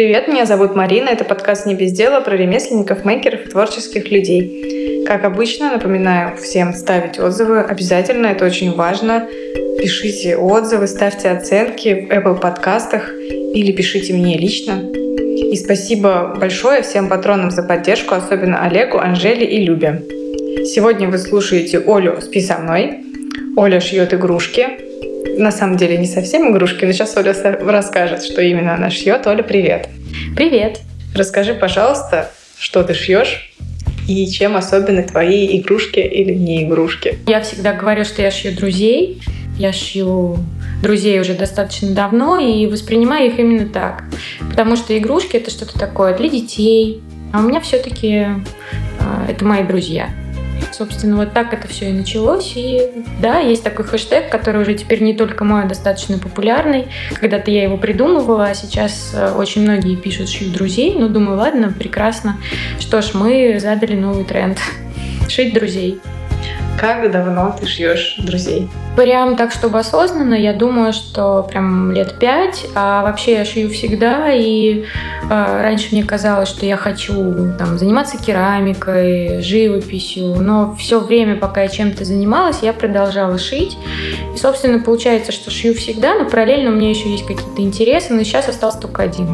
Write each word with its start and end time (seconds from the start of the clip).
Привет, 0.00 0.28
меня 0.28 0.46
зовут 0.46 0.74
Марина. 0.74 1.10
Это 1.10 1.24
подкаст 1.24 1.66
«Не 1.66 1.74
без 1.74 1.92
дела» 1.92 2.22
про 2.22 2.34
ремесленников, 2.34 3.04
мейкеров 3.04 3.44
и 3.44 3.50
творческих 3.50 4.10
людей. 4.10 5.04
Как 5.06 5.26
обычно, 5.26 5.72
напоминаю 5.72 6.38
всем 6.38 6.72
ставить 6.72 7.18
отзывы. 7.18 7.60
Обязательно, 7.60 8.28
это 8.28 8.46
очень 8.46 8.72
важно. 8.74 9.28
Пишите 9.78 10.38
отзывы, 10.38 10.86
ставьте 10.86 11.28
оценки 11.28 12.06
в 12.08 12.10
Apple 12.10 12.40
подкастах 12.40 13.12
или 13.12 13.72
пишите 13.72 14.14
мне 14.14 14.38
лично. 14.38 14.80
И 14.90 15.54
спасибо 15.56 16.34
большое 16.34 16.80
всем 16.80 17.10
патронам 17.10 17.50
за 17.50 17.62
поддержку, 17.62 18.14
особенно 18.14 18.64
Олегу, 18.64 18.96
Анжеле 18.96 19.44
и 19.44 19.62
Любе. 19.62 20.02
Сегодня 20.64 21.10
вы 21.10 21.18
слушаете 21.18 21.78
Олю 21.78 22.18
«Спи 22.22 22.40
со 22.40 22.56
мной». 22.56 23.00
Оля 23.54 23.80
шьет 23.80 24.14
игрушки. 24.14 24.66
На 25.38 25.50
самом 25.50 25.76
деле 25.76 25.96
не 25.96 26.06
совсем 26.06 26.52
игрушки, 26.52 26.84
но 26.84 26.92
сейчас 26.92 27.16
Оля 27.16 27.34
расскажет, 27.60 28.24
что 28.24 28.42
именно 28.42 28.74
она 28.74 28.90
шьет. 28.90 29.26
Оля, 29.26 29.42
привет. 29.42 29.88
Привет. 30.36 30.80
Расскажи, 31.14 31.54
пожалуйста, 31.54 32.30
что 32.58 32.82
ты 32.82 32.94
шьешь 32.94 33.52
и 34.08 34.26
чем 34.28 34.56
особенны 34.56 35.02
твои 35.02 35.58
игрушки 35.58 36.00
или 36.00 36.34
не 36.34 36.64
игрушки. 36.64 37.18
Я 37.26 37.40
всегда 37.40 37.72
говорю, 37.72 38.04
что 38.04 38.22
я 38.22 38.30
шью 38.30 38.52
друзей. 38.52 39.22
Я 39.58 39.72
шью 39.72 40.38
друзей 40.82 41.20
уже 41.20 41.34
достаточно 41.34 41.90
давно 41.90 42.38
и 42.38 42.66
воспринимаю 42.66 43.30
их 43.30 43.38
именно 43.38 43.68
так. 43.68 44.04
Потому 44.48 44.76
что 44.76 44.96
игрушки 44.96 45.36
это 45.36 45.50
что-то 45.50 45.78
такое 45.78 46.16
для 46.16 46.28
детей. 46.28 47.02
А 47.32 47.40
у 47.40 47.42
меня 47.42 47.60
все-таки 47.60 48.08
э, 48.08 48.30
это 49.28 49.44
мои 49.44 49.62
друзья. 49.62 50.10
Собственно, 50.72 51.16
вот 51.16 51.32
так 51.32 51.52
это 51.52 51.68
все 51.68 51.90
и 51.90 51.92
началось. 51.92 52.52
И 52.56 52.80
да, 53.20 53.38
есть 53.38 53.62
такой 53.62 53.84
хэштег, 53.84 54.30
который 54.30 54.62
уже 54.62 54.74
теперь 54.74 55.02
не 55.02 55.14
только 55.14 55.44
мой, 55.44 55.64
а 55.64 55.66
достаточно 55.66 56.18
популярный. 56.18 56.88
Когда-то 57.20 57.50
я 57.50 57.62
его 57.64 57.76
придумывала, 57.76 58.46
а 58.46 58.54
сейчас 58.54 59.12
э, 59.14 59.32
очень 59.32 59.62
многие 59.62 59.96
пишут 59.96 60.28
«шью 60.28 60.50
друзей». 60.50 60.94
Ну, 60.98 61.08
думаю, 61.08 61.38
ладно, 61.38 61.72
прекрасно. 61.76 62.36
Что 62.78 63.02
ж, 63.02 63.10
мы 63.14 63.58
задали 63.60 63.94
новый 63.94 64.24
тренд. 64.24 64.58
Шить 65.28 65.54
друзей. 65.54 66.00
Как 66.80 67.10
давно 67.10 67.54
ты 67.60 67.66
шьешь 67.66 68.14
друзей? 68.16 68.66
Прям 68.96 69.36
так, 69.36 69.52
чтобы 69.52 69.78
осознанно, 69.78 70.32
я 70.32 70.54
думаю, 70.54 70.94
что 70.94 71.42
прям 71.42 71.92
лет 71.92 72.18
пять. 72.18 72.64
А 72.74 73.02
вообще 73.02 73.34
я 73.34 73.44
шью 73.44 73.68
всегда. 73.68 74.32
И 74.32 74.84
э, 74.84 75.62
раньше 75.62 75.88
мне 75.92 76.04
казалось, 76.04 76.48
что 76.48 76.64
я 76.64 76.78
хочу 76.78 77.52
там, 77.58 77.76
заниматься 77.76 78.16
керамикой, 78.16 79.42
живописью. 79.42 80.36
Но 80.40 80.74
все 80.76 81.00
время, 81.00 81.36
пока 81.36 81.64
я 81.64 81.68
чем-то 81.68 82.06
занималась, 82.06 82.60
я 82.62 82.72
продолжала 82.72 83.36
шить. 83.36 83.76
И, 84.34 84.38
собственно, 84.38 84.78
получается, 84.78 85.32
что 85.32 85.50
шью 85.50 85.74
всегда, 85.74 86.14
но 86.14 86.30
параллельно 86.30 86.70
у 86.70 86.74
меня 86.74 86.88
еще 86.88 87.10
есть 87.10 87.26
какие-то 87.26 87.60
интересы. 87.60 88.14
Но 88.14 88.22
сейчас 88.22 88.48
остался 88.48 88.80
только 88.80 89.02
один. 89.02 89.28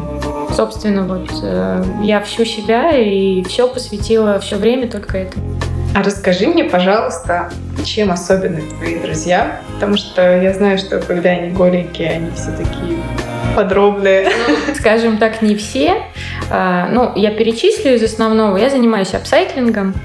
Собственно, 0.53 1.03
вот 1.03 1.29
э, 1.41 1.83
я 2.03 2.19
всю 2.19 2.43
себя 2.43 2.91
и 2.91 3.41
все 3.43 3.69
посвятила 3.69 4.37
все 4.39 4.57
время 4.57 4.91
только 4.91 5.19
этому. 5.19 5.57
А 5.95 6.03
расскажи 6.03 6.47
мне, 6.47 6.63
пожалуйста, 6.63 7.49
чем 7.83 8.11
особенны 8.11 8.61
твои 8.77 8.99
друзья? 8.99 9.61
Потому 9.73 9.97
что 9.97 10.41
я 10.41 10.53
знаю, 10.53 10.77
что 10.77 10.99
когда 10.99 11.31
они 11.31 11.51
голенькие, 11.51 12.11
они 12.11 12.31
все 12.31 12.51
такие 12.51 12.97
подробные. 13.55 14.29
Скажем 14.75 15.17
так, 15.17 15.41
не 15.41 15.55
все. 15.55 16.03
А, 16.51 16.87
ну, 16.89 17.11
я 17.15 17.31
перечислю 17.31 17.95
из 17.95 18.03
основного. 18.03 18.57
Я 18.57 18.69
занимаюсь 18.69 19.13
апсайклингом. 19.13 19.95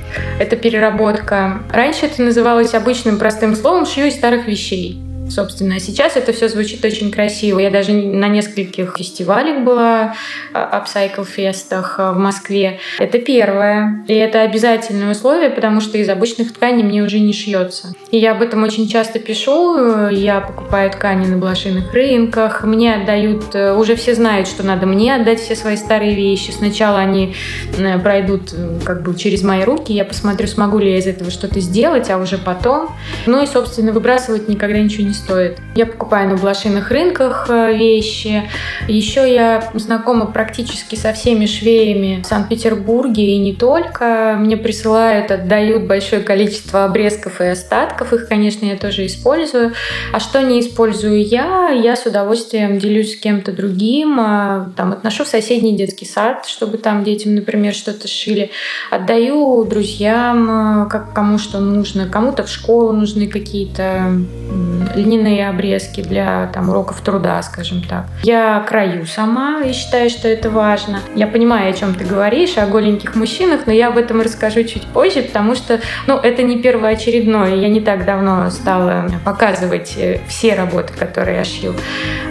Это 0.40 0.56
переработка. 0.56 1.60
Раньше 1.70 2.06
это 2.06 2.22
называлось 2.22 2.74
обычным 2.74 3.18
простым 3.18 3.54
словом 3.54 3.84
«шью 3.84 4.06
из 4.06 4.14
старых 4.14 4.46
вещей» 4.46 5.11
собственно. 5.32 5.80
Сейчас 5.80 6.16
это 6.16 6.32
все 6.32 6.48
звучит 6.48 6.84
очень 6.84 7.10
красиво. 7.10 7.58
Я 7.58 7.70
даже 7.70 7.92
на 7.92 8.28
нескольких 8.28 8.94
фестивалях 8.96 9.64
была, 9.64 10.14
апсайкл 10.52 11.24
фестах 11.24 11.98
в 11.98 12.18
Москве. 12.18 12.78
Это 12.98 13.18
первое. 13.18 14.04
И 14.08 14.14
это 14.14 14.42
обязательное 14.42 15.12
условие, 15.12 15.50
потому 15.50 15.80
что 15.80 15.98
из 15.98 16.08
обычных 16.08 16.52
тканей 16.52 16.84
мне 16.84 17.02
уже 17.02 17.18
не 17.18 17.32
шьется. 17.32 17.94
И 18.10 18.18
я 18.18 18.32
об 18.32 18.42
этом 18.42 18.62
очень 18.62 18.88
часто 18.88 19.18
пишу. 19.18 20.08
Я 20.08 20.40
покупаю 20.40 20.90
ткани 20.90 21.26
на 21.26 21.36
блошиных 21.38 21.92
рынках. 21.92 22.62
Мне 22.64 22.94
отдают, 22.94 23.54
э, 23.54 23.74
уже 23.74 23.96
все 23.96 24.14
знают, 24.14 24.48
что 24.48 24.62
надо 24.62 24.86
мне 24.86 25.14
отдать 25.14 25.40
все 25.40 25.56
свои 25.56 25.76
старые 25.76 26.14
вещи. 26.14 26.50
Сначала 26.50 26.98
они 26.98 27.34
э, 27.78 27.98
пройдут 27.98 28.52
э, 28.52 28.78
как 28.84 29.02
бы 29.02 29.14
через 29.14 29.42
мои 29.42 29.64
руки. 29.64 29.92
Я 29.92 30.04
посмотрю, 30.04 30.46
смогу 30.46 30.78
ли 30.78 30.92
я 30.92 30.98
из 30.98 31.06
этого 31.06 31.30
что-то 31.30 31.60
сделать, 31.60 32.10
а 32.10 32.18
уже 32.18 32.38
потом. 32.38 32.90
Ну 33.26 33.42
и, 33.42 33.46
собственно, 33.46 33.92
выбрасывать 33.92 34.48
никогда 34.48 34.78
ничего 34.78 35.06
не 35.06 35.14
стоит. 35.24 35.58
Я 35.74 35.86
покупаю 35.86 36.28
на 36.28 36.36
блошиных 36.36 36.90
рынках 36.90 37.46
э, 37.48 37.72
вещи. 37.72 38.48
Еще 38.88 39.32
я 39.32 39.70
знакома 39.74 40.26
практически 40.26 40.96
со 40.96 41.12
всеми 41.12 41.46
швеями 41.46 42.22
в 42.22 42.26
Санкт-Петербурге 42.26 43.34
и 43.34 43.38
не 43.38 43.54
только. 43.54 44.36
Мне 44.38 44.56
присылают, 44.56 45.30
отдают 45.30 45.84
большое 45.84 46.22
количество 46.22 46.84
обрезков 46.84 47.40
и 47.40 47.44
остатков. 47.44 48.12
Их, 48.12 48.28
конечно, 48.28 48.66
я 48.66 48.76
тоже 48.76 49.06
использую. 49.06 49.72
А 50.12 50.20
что 50.20 50.42
не 50.42 50.60
использую 50.60 51.24
я, 51.24 51.70
я 51.70 51.96
с 51.96 52.06
удовольствием 52.06 52.78
делюсь 52.78 53.14
с 53.14 53.20
кем-то 53.20 53.52
другим. 53.52 54.18
А, 54.20 54.70
там 54.76 54.92
отношу 54.92 55.24
в 55.24 55.28
соседний 55.28 55.76
детский 55.76 56.06
сад, 56.06 56.46
чтобы 56.46 56.78
там 56.78 57.04
детям, 57.04 57.34
например, 57.34 57.74
что-то 57.74 58.08
шили. 58.08 58.50
Отдаю 58.90 59.64
друзьям, 59.64 60.86
э, 60.86 60.88
как 60.90 61.12
кому 61.12 61.38
что 61.38 61.60
нужно. 61.60 62.06
Кому-то 62.06 62.44
в 62.44 62.48
школу 62.48 62.92
нужны 62.92 63.26
какие-то 63.26 64.12
льняные 64.94 65.48
обрезки 65.48 66.00
для 66.00 66.50
там, 66.52 66.68
уроков 66.70 67.00
труда, 67.00 67.42
скажем 67.42 67.82
так. 67.82 68.06
Я 68.22 68.64
краю 68.68 69.06
сама 69.06 69.62
и 69.62 69.72
считаю, 69.72 70.10
что 70.10 70.28
это 70.28 70.50
важно. 70.50 71.00
Я 71.14 71.26
понимаю, 71.26 71.70
о 71.70 71.72
чем 71.72 71.94
ты 71.94 72.04
говоришь, 72.04 72.56
о 72.56 72.66
голеньких 72.66 73.14
мужчинах, 73.14 73.66
но 73.66 73.72
я 73.72 73.88
об 73.88 73.98
этом 73.98 74.20
расскажу 74.20 74.64
чуть 74.64 74.86
позже, 74.86 75.22
потому 75.22 75.54
что 75.54 75.80
ну, 76.06 76.16
это 76.16 76.42
не 76.42 76.58
первоочередное. 76.58 77.54
Я 77.56 77.68
не 77.68 77.80
так 77.80 78.04
давно 78.04 78.50
стала 78.50 79.06
показывать 79.24 79.94
э, 79.96 80.20
все 80.28 80.54
работы, 80.54 80.92
которые 80.92 81.38
я 81.38 81.44
шью. 81.44 81.74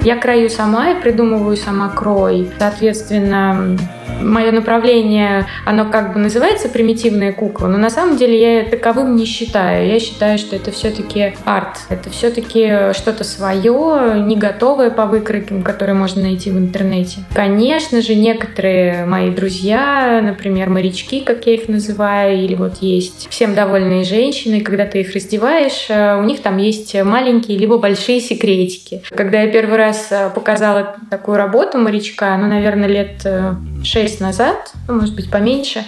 Я 0.02 0.18
краю 0.18 0.50
сама 0.50 0.92
и 0.92 1.02
придумываю 1.02 1.58
сама 1.58 1.90
крой. 1.90 2.52
Соответственно, 2.58 3.78
мое 4.22 4.52
направление, 4.52 5.46
оно 5.66 5.86
как 5.86 6.14
бы 6.14 6.20
называется 6.20 6.70
примитивная 6.70 7.34
кукла, 7.34 7.68
но 7.68 7.78
на 7.78 7.90
самом 7.90 8.18
деле 8.18 8.62
я 8.62 8.70
таковым 8.70 9.16
не 9.16 9.26
считаю. 9.26 9.88
Я 9.88 10.00
считаю, 10.00 10.38
что 10.38 10.56
это 10.56 10.72
все-таки 10.72 11.34
арт. 11.46 11.80
Это 11.90 12.10
все-таки 12.10 12.94
что-то 12.94 13.24
свое, 13.24 14.22
не 14.22 14.36
готовое 14.36 14.90
по 14.90 15.06
выкройкам, 15.06 15.64
которые 15.64 15.96
можно 15.96 16.22
найти 16.22 16.52
в 16.52 16.58
интернете. 16.58 17.20
Конечно 17.34 18.02
же, 18.02 18.16
некоторые 18.16 19.06
мои 19.06 19.30
друзья, 19.32 20.22
например, 20.24 20.70
морячки, 20.70 21.22
как 21.22 21.46
я 21.48 21.54
их 21.54 21.68
называю, 21.68 22.38
или 22.38 22.56
вот 22.56 22.78
есть 22.82 23.28
всем 23.30 23.56
довольные 23.56 24.04
женщины, 24.04 24.62
когда 24.62 24.86
ты 24.86 25.02
их 25.02 25.14
раздеваешь, 25.14 25.88
э, 25.90 26.20
у 26.20 26.24
них 26.24 26.42
там 26.42 26.58
есть 26.58 26.96
маленькие 27.04 27.58
либо 27.58 27.78
большие 27.78 28.20
секретики. 28.20 29.02
Когда 29.10 29.42
я 29.42 29.52
первый 29.52 29.78
раз 29.78 30.08
э, 30.12 30.30
показала 30.34 30.96
такую 31.10 31.38
работу 31.38 31.78
морячка, 31.78 32.38
ну, 32.38 32.48
наверное, 32.48 32.88
лет 32.88 33.22
э, 33.26 33.56
шесть 34.02 34.12
месяц 34.12 34.20
назад, 34.20 34.72
ну, 34.88 34.96
может 34.96 35.16
быть, 35.16 35.30
поменьше. 35.30 35.84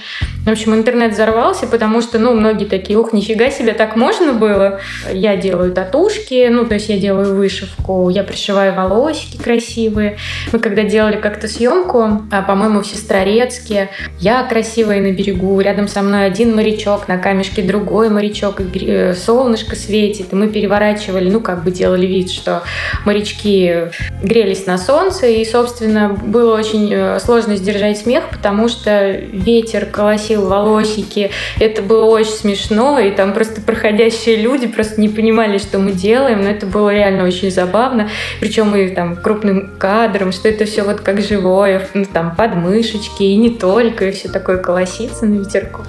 В 0.46 0.50
общем, 0.50 0.74
интернет 0.74 1.14
взорвался, 1.14 1.68
потому 1.68 2.02
что, 2.02 2.20
ну, 2.20 2.34
многие 2.34 2.66
такие, 2.66 2.98
ух, 2.98 3.14
нифига 3.14 3.50
себе, 3.50 3.74
так 3.74 3.96
можно 3.96 4.34
было. 4.34 4.80
Я 5.12 5.38
делаю 5.38 5.72
татушки, 5.72 6.48
ну, 6.50 6.66
то 6.66 6.76
есть 6.76 6.90
я 6.90 6.98
делаю 6.98 7.36
вышивку, 7.36 8.10
я 8.10 8.24
пришиваю 8.24 8.74
волосики 8.74 9.38
красивые. 9.38 10.18
Мы 10.52 10.60
когда 10.60 10.84
делали 10.84 11.18
как-то 11.18 11.48
съемку, 11.48 12.24
а, 12.32 12.42
по-моему, 12.42 12.82
в 12.82 12.88
Сестрорецке, 12.88 13.90
я 14.20 14.44
красивая 14.44 15.02
на 15.02 15.12
берегу, 15.12 15.60
рядом 15.62 15.88
со 15.88 16.02
мной 16.02 16.26
один 16.26 16.56
морячок, 16.56 17.08
на 17.08 17.18
камешке 17.18 17.62
другой 17.62 18.10
морячок, 18.10 18.60
и 18.60 18.86
э, 18.86 19.14
солнышко 19.14 19.76
светит, 19.76 20.34
и 20.34 20.36
мы 20.36 20.50
переворачивали, 20.50 21.30
ну, 21.30 21.40
как 21.40 21.64
бы 21.64 21.72
делали 21.72 22.06
вид, 22.06 22.32
что 22.32 22.64
морячки 23.06 23.90
грелись 24.22 24.66
на 24.66 24.78
солнце, 24.78 25.28
и, 25.28 25.46
собственно, 25.46 26.10
было 26.10 26.58
очень 26.58 26.90
э, 26.94 27.20
сложно 27.20 27.56
сдержать 27.56 27.93
смех, 27.98 28.14
смех, 28.14 28.30
потому 28.30 28.68
что 28.68 29.12
ветер 29.12 29.86
колосил 29.86 30.48
волосики. 30.48 31.32
Это 31.60 31.82
было 31.82 32.06
очень 32.06 32.32
смешно, 32.32 33.00
и 33.00 33.12
там 33.12 33.34
просто 33.34 33.62
проходящие 33.62 34.38
люди 34.38 34.68
просто 34.68 35.02
не 35.02 35.10
понимали, 35.10 35.58
что 35.58 35.80
мы 35.80 35.92
делаем, 35.92 36.44
но 36.44 36.50
это 36.50 36.66
было 36.66 36.94
реально 36.94 37.26
очень 37.26 37.52
забавно. 37.52 38.10
Причем 38.40 38.76
и 38.76 38.90
там 38.90 39.16
крупным 39.16 39.72
кадром, 39.78 40.32
что 40.32 40.50
это 40.50 40.66
все 40.66 40.84
вот 40.84 41.02
как 41.02 41.22
живое, 41.22 41.88
ну, 41.94 42.06
там 42.06 42.36
подмышечки, 42.36 43.24
и 43.24 43.36
не 43.36 43.50
только, 43.50 44.10
и 44.10 44.12
все 44.12 44.30
такое 44.30 44.58
колосится 44.58 45.26
на 45.26 45.40
ветерку. 45.40 45.82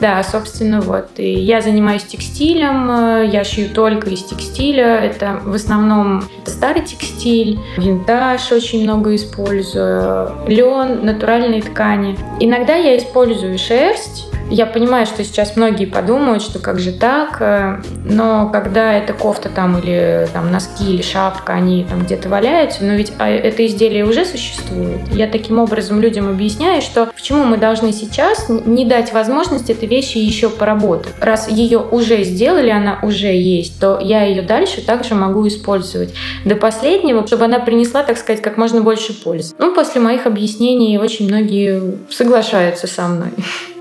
Да, 0.00 0.22
собственно, 0.22 0.80
вот. 0.80 1.08
И 1.16 1.32
я 1.32 1.60
занимаюсь 1.60 2.04
текстилем, 2.04 2.90
э, 2.90 3.30
я 3.32 3.44
шью 3.44 3.68
только 3.68 4.10
из 4.10 4.24
текстиля. 4.24 4.96
Это 4.98 5.40
в 5.44 5.54
основном 5.54 6.24
старый 6.46 6.82
текстиль, 6.82 7.58
винтаж 7.76 8.50
очень 8.52 8.82
много 8.82 9.14
использую, 9.14 10.32
лен, 10.48 11.04
натуральный 11.04 11.39
натуральные 11.40 11.62
ткани. 11.62 12.16
Иногда 12.38 12.74
я 12.74 12.96
использую 12.98 13.58
шерсть, 13.58 14.29
Я 14.50 14.66
понимаю, 14.66 15.06
что 15.06 15.22
сейчас 15.22 15.54
многие 15.54 15.84
подумают, 15.84 16.42
что 16.42 16.58
как 16.58 16.80
же 16.80 16.90
так, 16.90 17.36
э, 17.40 17.80
но 18.04 18.48
когда 18.48 18.94
эта 18.94 19.12
кофта 19.12 19.48
там 19.48 19.78
или 19.78 20.28
там 20.32 20.50
носки 20.50 20.92
или 20.92 21.02
шапка, 21.02 21.52
они 21.52 21.84
там 21.88 22.02
где-то 22.02 22.28
валяются, 22.28 22.84
но 22.84 22.94
ведь 22.94 23.12
а, 23.18 23.28
это 23.28 23.64
изделие 23.64 24.04
уже 24.04 24.24
существует. 24.24 25.00
Я 25.12 25.28
таким 25.28 25.60
образом 25.60 26.00
людям 26.00 26.28
объясняю, 26.28 26.82
что 26.82 27.06
почему 27.06 27.44
мы 27.44 27.58
должны 27.58 27.92
сейчас 27.92 28.48
не 28.48 28.84
дать 28.84 29.12
возможность 29.12 29.70
этой 29.70 29.86
вещи 29.86 30.18
еще 30.18 30.50
поработать. 30.50 31.14
Раз 31.20 31.48
ее 31.48 31.78
уже 31.78 32.24
сделали, 32.24 32.70
она 32.70 32.98
уже 33.02 33.28
есть, 33.28 33.78
то 33.78 34.00
я 34.00 34.24
ее 34.24 34.42
дальше 34.42 34.84
также 34.84 35.14
могу 35.14 35.46
использовать 35.46 36.12
до 36.44 36.56
последнего, 36.56 37.24
чтобы 37.24 37.44
она 37.44 37.60
принесла, 37.60 38.02
так 38.02 38.18
сказать, 38.18 38.42
как 38.42 38.56
можно 38.56 38.80
больше 38.80 39.12
пользы. 39.12 39.54
Ну, 39.58 39.72
после 39.72 40.00
моих 40.00 40.26
объяснений 40.26 40.98
очень 40.98 41.28
многие 41.28 41.98
соглашаются 42.10 42.88
со 42.88 43.06
мной 43.06 43.30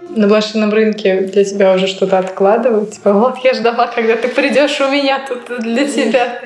на 0.10 0.28
блошином 0.28 0.72
рынке 0.72 1.22
для 1.22 1.44
тебя 1.44 1.74
уже 1.74 1.88
что-то 1.88 2.18
откладывают? 2.18 2.92
Типа, 2.92 3.14
вот 3.14 3.38
я 3.44 3.54
ждала, 3.54 3.88
когда 3.88 4.16
ты 4.16 4.28
придешь 4.28 4.80
у 4.82 4.90
меня 4.90 5.22
тут 5.28 5.62
для 5.62 5.86
тебя. 5.86 6.42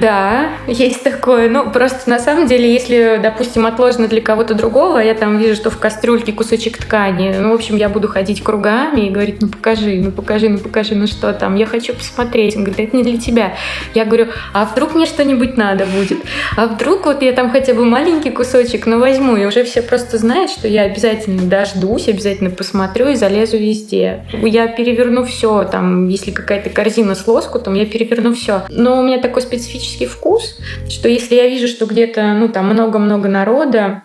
Да, 0.00 0.50
есть 0.66 1.02
такое. 1.02 1.48
Ну, 1.48 1.70
просто 1.70 2.08
на 2.08 2.18
самом 2.18 2.46
деле, 2.46 2.72
если, 2.72 3.20
допустим, 3.22 3.66
отложено 3.66 4.08
для 4.08 4.20
кого-то 4.20 4.54
другого, 4.54 4.98
я 4.98 5.14
там 5.14 5.38
вижу, 5.38 5.54
что 5.54 5.70
в 5.70 5.78
кастрюльке 5.78 6.32
кусочек 6.32 6.78
ткани, 6.78 7.34
ну, 7.38 7.50
в 7.50 7.54
общем, 7.54 7.76
я 7.76 7.88
буду 7.88 8.08
ходить 8.08 8.42
кругами 8.42 9.06
и 9.06 9.10
говорить, 9.10 9.40
ну, 9.40 9.48
покажи, 9.48 10.00
ну, 10.02 10.10
покажи, 10.10 10.48
ну, 10.48 10.58
покажи, 10.58 10.94
ну, 10.94 11.06
что 11.06 11.32
там, 11.32 11.54
я 11.56 11.66
хочу 11.66 11.94
посмотреть. 11.94 12.56
Он 12.56 12.64
говорит, 12.64 12.88
это 12.88 12.96
не 12.96 13.02
для 13.02 13.18
тебя. 13.18 13.54
Я 13.94 14.04
говорю, 14.04 14.28
а 14.52 14.64
вдруг 14.64 14.94
мне 14.94 15.06
что-нибудь 15.06 15.56
надо 15.56 15.86
будет? 15.86 16.18
А 16.56 16.66
вдруг 16.66 17.06
вот 17.06 17.22
я 17.22 17.32
там 17.32 17.50
хотя 17.50 17.74
бы 17.74 17.84
маленький 17.84 18.30
кусочек, 18.30 18.86
но 18.86 18.98
возьму, 18.98 19.36
и 19.36 19.44
уже 19.44 19.64
все 19.64 19.82
просто 19.82 20.18
знают, 20.18 20.50
что 20.50 20.68
я 20.68 20.82
обязательно 20.82 21.42
дождусь, 21.42 22.08
обязательно 22.08 22.50
посмотрю, 22.50 23.01
посмотрю 23.02 23.08
и 23.08 23.14
залезу 23.14 23.56
везде. 23.56 24.24
Я 24.32 24.68
переверну 24.68 25.24
все, 25.24 25.64
там, 25.64 26.08
если 26.08 26.30
какая-то 26.30 26.70
корзина 26.70 27.14
с 27.14 27.26
лоскутом, 27.26 27.74
я 27.74 27.86
переверну 27.86 28.34
все. 28.34 28.62
Но 28.68 28.98
у 28.98 29.02
меня 29.02 29.18
такой 29.20 29.42
специфический 29.42 30.06
вкус, 30.06 30.58
что 30.88 31.08
если 31.08 31.34
я 31.34 31.48
вижу, 31.48 31.68
что 31.68 31.86
где-то, 31.86 32.34
ну, 32.34 32.48
там 32.48 32.66
много-много 32.66 33.28
народа, 33.28 34.02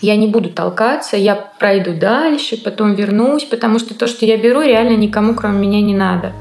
я 0.00 0.16
не 0.16 0.26
буду 0.26 0.50
толкаться, 0.50 1.16
я 1.16 1.34
пройду 1.34 1.92
дальше, 1.94 2.56
потом 2.56 2.94
вернусь, 2.94 3.44
потому 3.44 3.78
что 3.78 3.94
то, 3.94 4.06
что 4.06 4.24
я 4.24 4.36
беру, 4.36 4.62
реально 4.62 4.96
никому, 4.96 5.34
кроме 5.34 5.58
меня, 5.58 5.80
не 5.82 5.94
надо. 5.94 6.32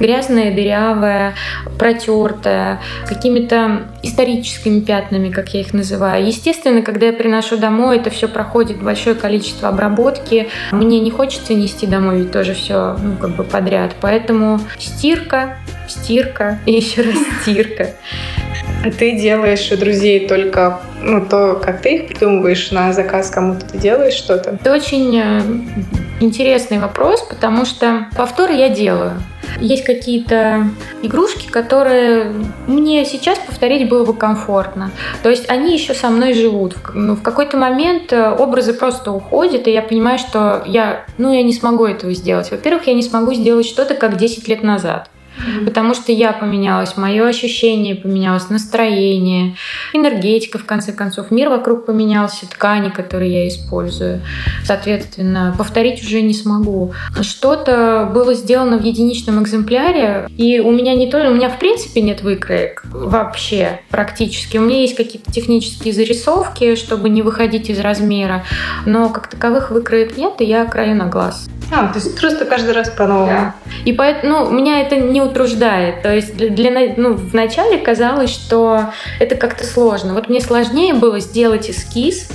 Грязная, 0.00 0.54
дырявая, 0.54 1.34
протертая, 1.78 2.80
какими-то 3.06 3.82
историческими 4.02 4.80
пятнами, 4.80 5.30
как 5.30 5.54
я 5.54 5.60
их 5.60 5.72
называю. 5.72 6.26
Естественно, 6.26 6.82
когда 6.82 7.06
я 7.06 7.12
приношу 7.12 7.56
домой, 7.56 7.98
это 7.98 8.10
все 8.10 8.28
проходит 8.28 8.82
большое 8.82 9.14
количество 9.14 9.68
обработки. 9.68 10.48
Мне 10.72 11.00
не 11.00 11.10
хочется 11.10 11.54
нести 11.54 11.86
домой 11.86 12.18
ведь 12.18 12.32
тоже 12.32 12.54
все 12.54 12.96
ну, 13.00 13.16
как 13.20 13.36
бы 13.36 13.44
подряд. 13.44 13.94
Поэтому 14.00 14.60
стирка, 14.78 15.58
стирка 15.88 16.58
и 16.66 16.72
еще 16.72 17.02
раз 17.02 17.16
стирка. 17.42 17.90
А 18.84 18.90
ты 18.90 19.12
делаешь 19.12 19.72
у 19.72 19.78
друзей 19.78 20.28
только 20.28 20.78
ну, 21.00 21.24
то, 21.24 21.54
как 21.54 21.80
ты 21.80 21.94
их 21.94 22.08
придумываешь 22.08 22.70
на 22.70 22.92
заказ 22.92 23.30
кому-то, 23.30 23.64
ты 23.66 23.78
делаешь 23.78 24.12
что-то? 24.12 24.58
Это 24.60 24.74
очень 24.74 25.18
э, 25.18 25.40
интересный 26.20 26.78
вопрос, 26.78 27.22
потому 27.22 27.64
что 27.64 28.08
повторы 28.14 28.52
я 28.52 28.68
делаю. 28.68 29.12
Есть 29.58 29.84
какие-то 29.84 30.66
игрушки, 31.00 31.48
которые 31.48 32.34
мне 32.66 33.06
сейчас 33.06 33.38
повторить 33.38 33.88
было 33.88 34.04
бы 34.04 34.12
комфортно. 34.12 34.90
То 35.22 35.30
есть 35.30 35.48
они 35.48 35.72
еще 35.72 35.94
со 35.94 36.10
мной 36.10 36.34
живут. 36.34 36.76
Ну, 36.92 37.16
в 37.16 37.22
какой-то 37.22 37.56
момент 37.56 38.12
э, 38.12 38.30
образы 38.32 38.74
просто 38.74 39.12
уходят, 39.12 39.66
и 39.66 39.72
я 39.72 39.80
понимаю, 39.80 40.18
что 40.18 40.62
я, 40.66 41.06
ну, 41.16 41.32
я 41.32 41.42
не 41.42 41.54
смогу 41.54 41.86
этого 41.86 42.12
сделать. 42.12 42.50
Во-первых, 42.50 42.86
я 42.86 42.92
не 42.92 43.02
смогу 43.02 43.32
сделать 43.32 43.64
что-то, 43.64 43.94
как 43.94 44.18
10 44.18 44.46
лет 44.46 44.62
назад. 44.62 45.08
Потому 45.64 45.94
что 45.94 46.12
я 46.12 46.32
поменялась, 46.32 46.96
мое 46.96 47.26
ощущение 47.26 47.94
поменялось, 47.94 48.50
настроение, 48.50 49.56
энергетика, 49.92 50.58
в 50.58 50.64
конце 50.64 50.92
концов, 50.92 51.30
мир 51.30 51.48
вокруг 51.48 51.86
поменялся, 51.86 52.48
ткани, 52.48 52.90
которые 52.90 53.44
я 53.44 53.48
использую. 53.48 54.22
Соответственно, 54.64 55.54
повторить 55.56 56.02
уже 56.02 56.22
не 56.22 56.34
смогу. 56.34 56.92
Что-то 57.20 58.10
было 58.12 58.34
сделано 58.34 58.78
в 58.78 58.84
единичном 58.84 59.42
экземпляре, 59.42 60.28
и 60.36 60.60
у 60.60 60.70
меня 60.70 60.94
не 60.94 61.10
только, 61.10 61.30
у 61.30 61.34
меня 61.34 61.48
в 61.48 61.58
принципе 61.58 62.00
нет 62.00 62.22
выкроек 62.22 62.82
вообще 62.92 63.80
практически. 63.90 64.58
У 64.58 64.62
меня 64.62 64.80
есть 64.80 64.94
какие-то 64.94 65.30
технические 65.32 65.92
зарисовки, 65.94 66.76
чтобы 66.76 67.08
не 67.08 67.22
выходить 67.22 67.70
из 67.70 67.80
размера, 67.80 68.44
но 68.86 69.08
как 69.10 69.28
таковых 69.28 69.70
выкроек 69.70 70.16
нет, 70.16 70.40
и 70.40 70.44
я 70.44 70.64
краю 70.64 70.96
на 70.96 71.06
глаз. 71.06 71.48
А, 71.72 71.88
то 71.88 71.98
есть 71.98 72.18
просто 72.18 72.44
каждый 72.44 72.72
раз 72.72 72.90
по-новому. 72.90 73.26
Да. 73.26 73.54
И 73.84 73.92
поэтому, 73.92 74.44
ну, 74.44 74.50
меня 74.50 74.80
это 74.80 74.96
не 74.96 75.20
утруждает. 75.20 76.02
То 76.02 76.14
есть 76.14 76.36
для, 76.36 76.94
ну, 76.96 77.14
вначале 77.14 77.78
казалось, 77.78 78.30
что 78.30 78.90
это 79.18 79.34
как-то 79.36 79.64
сложно. 79.64 80.14
Вот 80.14 80.28
мне 80.28 80.40
сложнее 80.40 80.94
было 80.94 81.20
сделать 81.20 81.70
эскиз, 81.70 82.28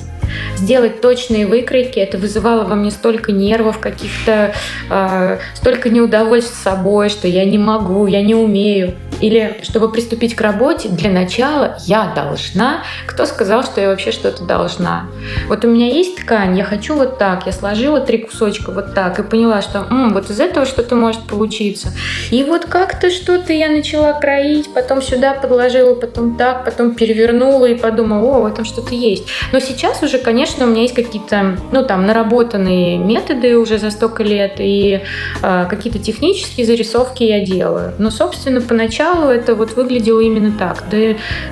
сделать 0.57 1.01
точные 1.01 1.47
выкройки, 1.47 1.99
это 1.99 2.17
вызывало 2.17 2.63
во 2.63 2.75
мне 2.75 2.91
столько 2.91 3.31
нервов, 3.31 3.79
каких-то, 3.79 4.53
э, 4.89 5.37
столько 5.55 5.89
неудовольств 5.89 6.55
собой, 6.61 7.09
что 7.09 7.27
я 7.27 7.45
не 7.45 7.57
могу, 7.57 8.07
я 8.07 8.21
не 8.21 8.35
умею. 8.35 8.93
Или 9.21 9.59
чтобы 9.63 9.91
приступить 9.91 10.35
к 10.35 10.41
работе, 10.41 10.89
для 10.89 11.09
начала 11.09 11.77
я 11.85 12.11
должна. 12.15 12.83
Кто 13.05 13.25
сказал, 13.25 13.63
что 13.63 13.81
я 13.81 13.89
вообще 13.89 14.11
что-то 14.11 14.43
должна? 14.43 15.07
Вот 15.47 15.65
у 15.65 15.67
меня 15.67 15.87
есть 15.87 16.17
ткань, 16.17 16.57
я 16.57 16.63
хочу 16.63 16.95
вот 16.95 17.17
так. 17.17 17.45
Я 17.45 17.51
сложила 17.51 17.99
три 17.99 18.19
кусочка 18.19 18.71
вот 18.71 18.93
так 18.93 19.19
и 19.19 19.23
поняла, 19.23 19.61
что 19.61 19.79
М, 19.89 20.13
вот 20.13 20.29
из 20.29 20.39
этого 20.39 20.65
что-то 20.65 20.95
может 20.95 21.21
получиться. 21.21 21.89
И 22.31 22.43
вот 22.43 22.65
как-то 22.65 23.09
что-то 23.09 23.53
я 23.53 23.69
начала 23.69 24.13
кроить, 24.13 24.73
потом 24.73 25.01
сюда 25.01 25.33
подложила, 25.33 25.95
потом 25.95 26.35
так, 26.37 26.65
потом 26.65 26.95
перевернула 26.95 27.65
и 27.65 27.75
подумала, 27.75 28.37
о, 28.37 28.41
в 28.41 28.45
этом 28.45 28.65
что-то 28.65 28.95
есть. 28.95 29.25
Но 29.51 29.59
сейчас 29.59 30.01
уже, 30.03 30.17
конечно, 30.17 30.65
у 30.65 30.69
меня 30.69 30.83
есть 30.83 30.95
какие-то, 30.95 31.57
ну 31.71 31.83
там, 31.85 32.05
наработанные 32.05 32.97
методы 32.97 33.57
уже 33.57 33.77
за 33.77 33.91
столько 33.91 34.23
лет 34.23 34.55
и 34.59 35.01
э, 35.41 35.65
какие-то 35.69 35.99
технические 35.99 36.65
зарисовки 36.65 37.23
я 37.23 37.43
делаю. 37.43 37.93
Но, 37.99 38.11
собственно, 38.11 38.61
поначалу 38.61 39.08
поначалу 39.09 39.29
это 39.31 39.55
вот 39.55 39.73
выглядело 39.73 40.19
именно 40.19 40.51
так. 40.57 40.83
Да 40.89 40.97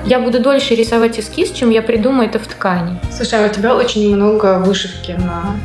я 0.04 0.20
буду 0.20 0.40
дольше 0.40 0.74
рисовать 0.74 1.18
эскиз, 1.18 1.50
чем 1.50 1.70
я 1.70 1.82
придумаю 1.82 2.28
это 2.28 2.38
в 2.38 2.46
ткани. 2.46 2.98
Слушай, 3.10 3.44
а 3.44 3.48
у 3.48 3.52
тебя 3.52 3.74
очень 3.74 4.14
много 4.14 4.58
вышивки 4.58 5.12
на 5.12 5.56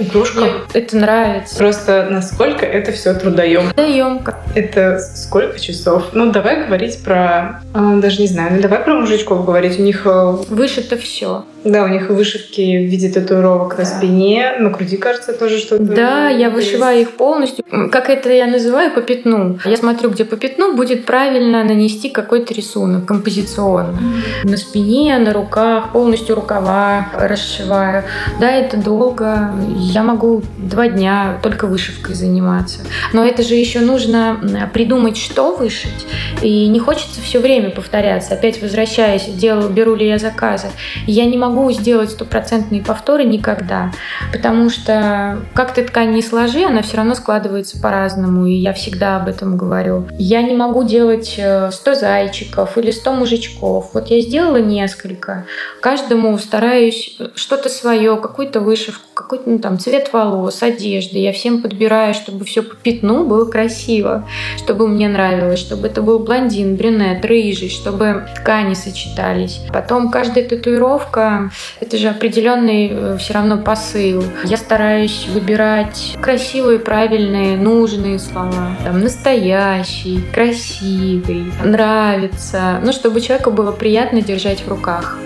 игрушках. 0.00 0.42
Мне 0.42 0.52
это 0.74 0.96
нравится. 0.96 1.56
Просто 1.56 2.08
насколько 2.10 2.66
это 2.66 2.92
все 2.92 3.14
трудоемко. 3.14 3.74
Трудоемко. 3.74 4.36
Это 4.54 4.98
сколько 4.98 5.58
часов? 5.58 6.08
Ну, 6.12 6.32
давай 6.32 6.64
говорить 6.64 7.02
про... 7.02 7.62
А, 7.74 7.96
даже 7.96 8.20
не 8.20 8.28
знаю, 8.28 8.54
ну 8.54 8.62
давай 8.62 8.80
про 8.80 8.94
мужичков 8.94 9.44
говорить. 9.44 9.78
У 9.78 9.82
них... 9.82 10.06
Э, 10.06 10.36
Вышито 10.48 10.96
все. 10.96 11.44
Да, 11.66 11.82
у 11.82 11.88
них 11.88 12.10
вышивки 12.10 12.60
в 12.60 12.88
виде 12.88 13.08
татуировок 13.08 13.76
на 13.76 13.84
спине, 13.84 14.52
на 14.60 14.70
груди, 14.70 14.96
кажется, 14.96 15.32
тоже 15.32 15.58
что-то. 15.58 15.82
Да, 15.82 16.28
я 16.28 16.48
вышиваю 16.48 17.00
их 17.00 17.16
полностью. 17.16 17.64
Как 17.90 18.08
это 18.08 18.32
я 18.32 18.46
называю, 18.46 18.92
по 18.92 19.00
пятну. 19.00 19.58
Я 19.64 19.76
смотрю, 19.76 20.10
где 20.10 20.24
по 20.24 20.36
пятну 20.36 20.76
будет 20.76 21.04
правильно 21.04 21.64
нанести 21.64 22.08
какой-то 22.08 22.54
рисунок 22.54 23.04
композиционно. 23.04 23.98
Mm-hmm. 23.98 24.50
На 24.50 24.56
спине, 24.56 25.18
на 25.18 25.32
руках, 25.32 25.92
полностью 25.92 26.36
рукава 26.36 27.08
расшиваю. 27.18 28.04
Да, 28.40 28.48
это 28.48 28.76
долго. 28.76 29.50
Я 29.76 30.04
могу 30.04 30.42
два 30.58 30.86
дня 30.86 31.40
только 31.42 31.66
вышивкой 31.66 32.14
заниматься. 32.14 32.78
Но 33.12 33.24
это 33.24 33.42
же 33.42 33.54
еще 33.56 33.80
нужно 33.80 34.70
придумать, 34.72 35.16
что 35.16 35.56
вышить. 35.56 36.06
И 36.42 36.68
не 36.68 36.78
хочется 36.78 37.20
все 37.20 37.40
время 37.40 37.70
повторяться. 37.70 38.34
Опять 38.34 38.62
возвращаясь, 38.62 39.24
делаю, 39.24 39.68
беру 39.68 39.96
ли 39.96 40.06
я 40.06 40.18
заказы. 40.18 40.68
Я 41.08 41.24
не 41.24 41.36
могу 41.36 41.55
могу 41.56 41.72
сделать 41.72 42.10
стопроцентные 42.10 42.82
повторы 42.82 43.24
никогда, 43.24 43.90
потому 44.32 44.68
что 44.68 45.42
как 45.54 45.72
ты 45.74 45.82
ткань 45.82 46.12
не 46.12 46.22
сложи, 46.22 46.64
она 46.64 46.82
все 46.82 46.98
равно 46.98 47.14
складывается 47.14 47.80
по-разному, 47.80 48.46
и 48.46 48.52
я 48.52 48.72
всегда 48.72 49.16
об 49.16 49.28
этом 49.28 49.56
говорю. 49.56 50.06
Я 50.18 50.42
не 50.42 50.54
могу 50.54 50.84
делать 50.84 51.28
100 51.28 51.40
э, 51.42 51.94
зайчиков 51.94 52.76
или 52.76 52.90
100 52.90 53.12
мужичков. 53.14 53.90
Вот 53.94 54.08
я 54.08 54.20
сделала 54.20 54.58
несколько. 54.58 55.46
Каждому 55.80 56.36
стараюсь 56.38 57.18
что-то 57.34 57.68
свое, 57.68 58.16
какую-то 58.16 58.60
вышивку, 58.60 59.06
какой-то 59.14 59.48
ну, 59.48 59.58
там 59.58 59.78
цвет 59.78 60.12
волос, 60.12 60.62
одежды. 60.62 61.18
Я 61.18 61.32
всем 61.32 61.62
подбираю, 61.62 62.12
чтобы 62.14 62.44
все 62.44 62.62
по 62.62 62.76
пятну 62.76 63.24
было 63.24 63.50
красиво, 63.50 64.28
чтобы 64.58 64.88
мне 64.88 65.08
нравилось, 65.08 65.58
чтобы 65.58 65.86
это 65.86 66.02
был 66.02 66.18
блондин, 66.18 66.76
брюнет, 66.76 67.24
рыжий, 67.24 67.70
чтобы 67.70 68.26
ткани 68.36 68.74
сочетались. 68.74 69.60
Потом 69.72 70.10
каждая 70.10 70.46
татуировка 70.46 71.35
это 71.80 71.96
же 71.96 72.08
определенный 72.08 72.90
э, 72.90 73.16
все 73.18 73.34
равно 73.34 73.58
посыл. 73.58 74.24
Я 74.44 74.56
стараюсь 74.56 75.26
выбирать 75.28 76.16
красивые, 76.20 76.78
правильные, 76.78 77.56
нужные 77.56 78.18
слова. 78.18 78.76
Там 78.84 79.00
настоящий, 79.00 80.22
красивый, 80.32 81.52
нравится. 81.64 82.80
Ну, 82.82 82.92
чтобы 82.92 83.20
человеку 83.20 83.50
было 83.50 83.72
приятно 83.72 84.20
держать 84.20 84.60
в 84.60 84.68
руках 84.68 85.18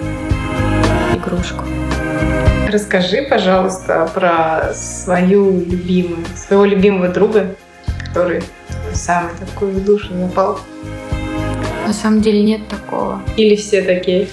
игрушку. 1.15 1.65
Расскажи, 2.73 3.27
пожалуйста, 3.29 4.09
про 4.15 4.73
свою 4.75 5.51
любимую, 5.51 6.25
своего 6.37 6.65
любимого 6.65 7.09
друга, 7.09 7.57
который 8.07 8.43
самый 8.93 9.33
такой 9.39 9.73
в 9.73 9.85
душу 9.85 10.09
запал. 10.15 10.61
На 11.87 11.93
самом 11.93 12.21
деле 12.21 12.43
нет 12.43 12.69
такого. 12.69 13.21
Или 13.37 13.57
все 13.57 13.83
такие? 13.83 14.29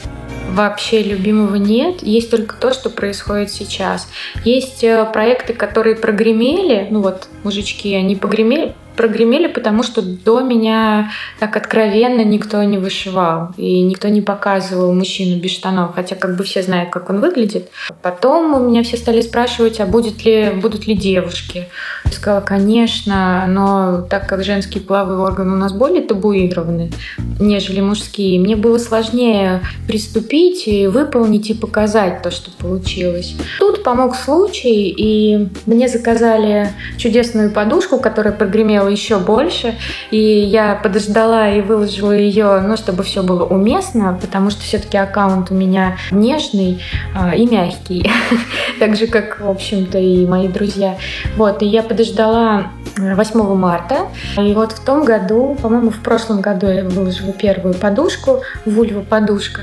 Вообще 0.48 1.04
любимого 1.04 1.56
нет. 1.56 2.02
Есть 2.02 2.32
только 2.32 2.56
то, 2.56 2.74
что 2.74 2.90
происходит 2.90 3.52
сейчас. 3.52 4.08
Есть 4.44 4.84
э, 4.84 5.06
проекты, 5.12 5.54
которые 5.54 5.96
прогремели. 5.96 6.88
Ну 6.90 7.02
вот, 7.02 7.28
мужички, 7.44 7.94
они 7.94 8.16
погремели, 8.16 8.74
прогремели, 8.98 9.48
потому 9.48 9.84
что 9.84 10.02
до 10.02 10.42
меня 10.42 11.12
так 11.40 11.56
откровенно 11.56 12.22
никто 12.22 12.62
не 12.64 12.78
вышивал. 12.78 13.50
И 13.56 13.82
никто 13.82 14.10
не 14.10 14.22
показывал 14.22 14.94
мужчину 14.94 15.40
без 15.40 15.52
штанов. 15.52 15.96
Хотя 15.96 16.16
как 16.16 16.36
бы 16.36 16.44
все 16.44 16.62
знают, 16.64 16.90
как 16.90 17.10
он 17.10 17.22
выглядит. 17.22 17.70
Потом 18.02 18.54
у 18.54 18.60
меня 18.68 18.84
все 18.84 18.98
стали 18.98 19.22
спрашивать, 19.22 19.80
а 19.80 19.86
будет 19.86 20.26
ли, 20.26 20.52
будут 20.62 20.88
ли 20.88 20.96
девушки. 20.96 21.68
Я 22.06 22.12
сказала, 22.12 22.42
конечно, 22.42 23.46
но 23.48 24.02
так 24.10 24.28
как 24.28 24.44
женские 24.44 24.84
половые 24.84 25.20
органы 25.20 25.54
у 25.54 25.58
нас 25.58 25.74
более 25.74 26.02
табуированы, 26.02 26.92
нежели 27.40 27.82
мужские, 27.82 28.40
мне 28.40 28.56
было 28.56 28.78
сложнее 28.78 29.62
приступить 29.88 30.68
и 30.68 30.88
выполнить 30.88 31.50
и 31.50 31.54
показать 31.54 32.22
то, 32.22 32.32
что 32.32 32.50
получилось. 32.52 33.36
Тут 33.60 33.84
помог 33.84 34.16
случай, 34.16 34.90
и 34.90 35.50
мне 35.66 35.88
заказали 35.88 36.70
чудесную 36.98 37.52
подушку, 37.52 38.00
которая 38.00 38.34
прогремела 38.34 38.87
хотела 38.88 38.90
еще 38.90 39.20
больше, 39.20 39.76
и 40.12 40.18
я 40.18 40.76
подождала 40.76 41.50
и 41.50 41.62
выложила 41.62 42.12
ее, 42.12 42.62
ну, 42.62 42.78
чтобы 42.78 43.04
все 43.04 43.24
было 43.24 43.46
уместно, 43.46 44.18
потому 44.20 44.50
что 44.50 44.62
все-таки 44.62 44.98
аккаунт 44.98 45.52
у 45.52 45.54
меня 45.54 45.98
нежный 46.12 46.82
э, 47.16 47.38
и 47.38 47.46
мягкий, 47.46 48.10
так 48.80 48.96
же, 48.96 49.08
как, 49.08 49.40
в 49.42 49.50
общем-то, 49.50 49.98
и 49.98 50.26
мои 50.26 50.48
друзья. 50.48 50.98
Вот, 51.36 51.62
и 51.62 51.66
я 51.66 51.84
подождала 51.84 52.72
8 52.98 53.56
марта, 53.56 54.08
и 54.38 54.54
вот 54.54 54.72
в 54.72 54.84
том 54.84 55.04
году, 55.04 55.58
по-моему, 55.62 55.90
в 55.90 56.00
прошлом 56.00 56.42
году 56.42 56.68
я 56.68 56.84
выложила 56.84 57.34
первую 57.34 57.74
подушку, 57.74 58.42
вульва 58.66 59.02
подушка, 59.02 59.62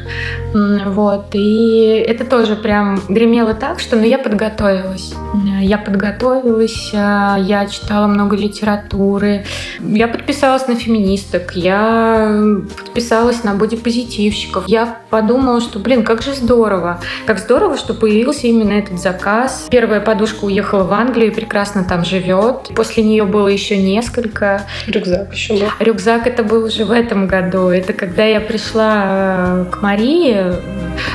вот, 0.87 1.35
и 1.35 2.05
это 2.07 2.25
тоже 2.25 2.57
прям 2.57 3.01
гремело 3.09 3.55
так, 3.55 3.81
что, 3.81 3.97
ну, 3.97 4.05
я 4.05 4.19
подготовилась, 4.19 5.15
я 5.61 5.79
подготовилась, 5.79 6.93
а, 6.95 7.37
я 7.39 7.67
читала 7.67 8.07
много 8.07 8.37
литературы, 8.37 9.14
культуры. 9.15 9.45
Я 9.81 10.09
подписалась 10.09 10.67
на 10.67 10.75
феминисток, 10.75 11.55
я 11.55 12.59
подписалась 12.77 13.45
на 13.45 13.55
бодипозитивщиков. 13.55 14.65
Я 14.67 14.99
подумала, 15.15 15.61
что, 15.61 15.79
блин, 15.79 16.03
как 16.03 16.23
же 16.23 16.35
здорово. 16.35 16.99
Как 17.25 17.39
здорово, 17.39 17.77
что 17.77 17.95
появился 17.95 18.49
именно 18.49 18.73
этот 18.73 18.99
заказ. 18.99 19.69
Первая 19.71 20.01
подушка 20.01 20.45
уехала 20.45 20.83
в 20.83 20.93
Англию 20.93 21.31
и 21.31 21.35
прекрасно 21.35 21.85
там 21.85 22.05
живет. 22.05 22.73
После 22.75 23.05
нее 23.05 23.23
было 23.23 23.47
еще 23.47 23.77
несколько. 23.77 24.63
Рюкзак 24.89 25.33
еще 25.33 25.55
был. 25.55 25.69
Рюкзак 25.79 26.27
это 26.27 26.43
был 26.43 26.65
уже 26.65 26.85
в 26.85 26.91
этом 26.91 27.29
году. 27.29 27.69
Это 27.69 27.93
когда 27.93 28.25
я 28.25 28.41
пришла 28.41 29.03
э, 29.05 29.65
к 29.71 29.83
Марии, 29.83 30.53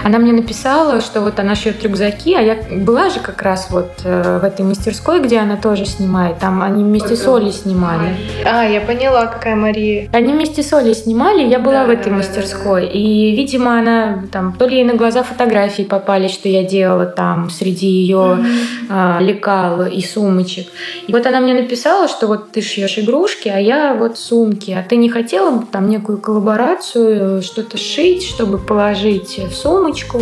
она 0.05 0.17
мне 0.19 0.31
написала, 0.31 1.01
что 1.01 1.19
вот 1.19 1.37
она 1.39 1.55
шьет 1.55 1.83
рюкзаки, 1.83 2.35
а 2.35 2.41
я 2.41 2.57
была 2.71 3.09
же 3.09 3.19
как 3.19 3.41
раз 3.41 3.67
вот 3.69 3.91
э, 4.05 4.39
в 4.41 4.45
этой 4.45 4.63
мастерской, 4.63 5.21
где 5.21 5.39
она 5.39 5.57
тоже 5.57 5.85
снимает. 5.85 6.39
Там 6.39 6.61
они 6.61 6.85
вместе 6.85 7.17
с 7.17 7.27
Олей 7.27 7.51
снимали. 7.51 8.15
А, 8.45 8.63
я 8.63 8.79
поняла, 8.79 9.25
какая 9.25 9.57
Мария. 9.57 10.07
Они 10.13 10.31
вместе 10.31 10.63
с 10.63 10.71
Олей 10.71 10.95
снимали, 10.95 11.43
я 11.43 11.59
была 11.59 11.81
да, 11.81 11.85
в 11.85 11.89
этой 11.89 12.11
да, 12.11 12.17
мастерской. 12.17 12.81
Да, 12.83 12.87
да. 12.87 12.93
И, 12.93 13.35
видимо, 13.35 13.77
она 13.77 13.88
там, 14.31 14.53
то 14.53 14.67
ли 14.67 14.77
ей 14.77 14.83
на 14.83 14.95
глаза 14.95 15.23
фотографии 15.23 15.83
попали, 15.83 16.27
что 16.27 16.49
я 16.49 16.63
делала 16.63 17.05
там 17.05 17.49
среди 17.49 17.87
ее 17.87 18.17
mm-hmm. 18.17 18.87
а, 18.89 19.19
лекал 19.21 19.85
и 19.85 20.01
сумочек. 20.01 20.67
И 21.07 21.11
вот 21.11 21.25
она 21.25 21.39
мне 21.39 21.53
написала, 21.53 22.07
что 22.07 22.27
вот 22.27 22.51
ты 22.51 22.61
шьешь 22.61 22.97
игрушки, 22.97 23.49
а 23.49 23.59
я 23.59 23.93
вот 23.93 24.17
сумки. 24.17 24.71
А 24.71 24.83
ты 24.87 24.95
не 24.95 25.09
хотела 25.09 25.51
бы 25.51 25.65
там 25.65 25.89
некую 25.89 26.17
коллаборацию, 26.17 27.41
что-то 27.41 27.77
шить, 27.77 28.25
чтобы 28.25 28.57
положить 28.57 29.39
в 29.39 29.53
сумочку? 29.53 30.21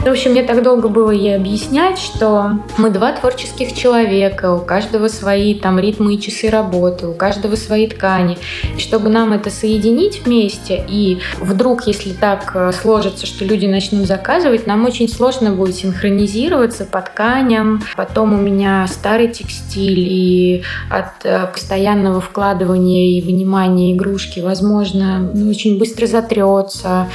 В 0.00 0.08
общем, 0.08 0.32
мне 0.32 0.42
так 0.42 0.62
долго 0.62 0.88
было 0.88 1.10
ей 1.10 1.36
объяснять, 1.36 1.98
что 1.98 2.52
мы 2.78 2.90
два 2.90 3.12
творческих 3.12 3.74
человека, 3.74 4.52
у 4.52 4.60
каждого 4.60 5.08
свои 5.08 5.54
там 5.54 5.78
ритмы 5.78 6.14
и 6.14 6.20
часы 6.20 6.50
работы 6.50 7.06
у 7.06 7.14
каждого 7.14 7.56
свои 7.56 7.86
ткани. 7.86 8.38
И 8.76 8.80
чтобы 8.80 9.08
нам 9.08 9.32
это 9.32 9.50
соединить 9.50 10.24
вместе, 10.24 10.84
и 10.88 11.18
вдруг, 11.40 11.86
если 11.86 12.12
так 12.12 12.52
э, 12.54 12.72
сложится, 13.04 13.26
что 13.26 13.44
люди 13.44 13.66
начнут 13.66 14.06
заказывать, 14.06 14.66
нам 14.66 14.86
очень 14.86 15.08
сложно 15.08 15.52
будет 15.52 15.74
синхронизироваться 15.76 16.84
по 16.84 17.02
тканям. 17.02 17.82
Потом 17.96 18.32
у 18.32 18.36
меня 18.36 18.86
старый 18.88 19.28
текстиль, 19.28 19.98
и 19.98 20.62
от 20.90 21.24
э, 21.24 21.46
постоянного 21.52 22.20
вкладывания 22.20 23.18
и 23.18 23.20
вынимания 23.20 23.92
игрушки, 23.92 24.40
возможно, 24.40 25.30
ну, 25.34 25.50
очень 25.50 25.78
быстро 25.78 26.06
затрется. 26.06 27.08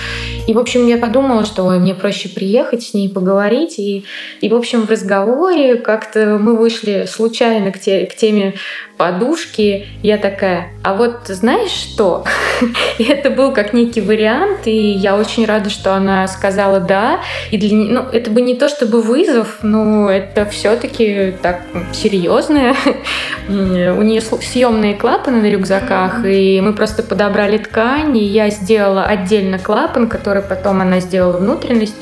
И, 0.48 0.54
в 0.54 0.60
общем, 0.60 0.88
я 0.88 0.98
подумала, 0.98 1.46
что 1.46 1.64
ой, 1.64 1.80
мне 1.80 1.96
проще 1.96 2.30
приехать 2.30 2.84
с 2.84 2.94
ней 2.94 3.10
поговорить. 3.10 3.80
И, 3.80 4.06
и 4.42 4.50
в 4.50 4.56
общем, 4.56 4.86
в 4.86 4.92
разговоре 4.92 5.76
как-то 5.76 6.38
мы 6.40 6.56
вышли 6.56 7.06
случайно 7.08 7.72
к, 7.72 7.80
те, 7.80 8.06
к 8.06 8.16
теме 8.16 8.54
подушки. 9.00 9.88
Я 10.04 10.18
такая, 10.18 10.74
а 10.84 10.94
вот 10.94 11.22
знаешь 11.28 11.72
что? 11.72 12.26
и 12.98 13.04
это 13.06 13.30
был 13.30 13.54
как 13.54 13.72
некий 13.72 14.02
вариант, 14.02 14.68
и 14.68 14.92
я 14.92 15.16
очень 15.16 15.46
рада, 15.46 15.70
что 15.70 15.96
она 15.96 16.28
сказала 16.28 16.82
да. 16.82 17.22
И 17.50 17.58
для 17.58 17.76
ну, 17.76 18.02
это 18.12 18.30
бы 18.30 18.42
не 18.42 18.56
то 18.56 18.68
чтобы 18.68 19.02
вызов, 19.02 19.60
но 19.62 20.10
это 20.10 20.46
все-таки 20.46 21.34
так 21.42 21.62
серьезное. 21.94 22.76
У 23.48 24.02
нее 24.02 24.22
съемные 24.22 24.96
клапаны 24.96 25.42
на 25.42 25.50
рюкзаках, 25.50 26.26
и 26.26 26.60
мы 26.62 26.74
просто 26.74 27.02
подобрали 27.02 27.58
ткань, 27.58 28.18
и 28.18 28.24
я 28.26 28.50
сделала 28.50 29.06
отдельно 29.06 29.60
клапан, 29.60 30.10
который 30.10 30.44
потом 30.44 30.82
она 30.82 31.00
сделала 31.00 31.38
внутренность. 31.38 31.96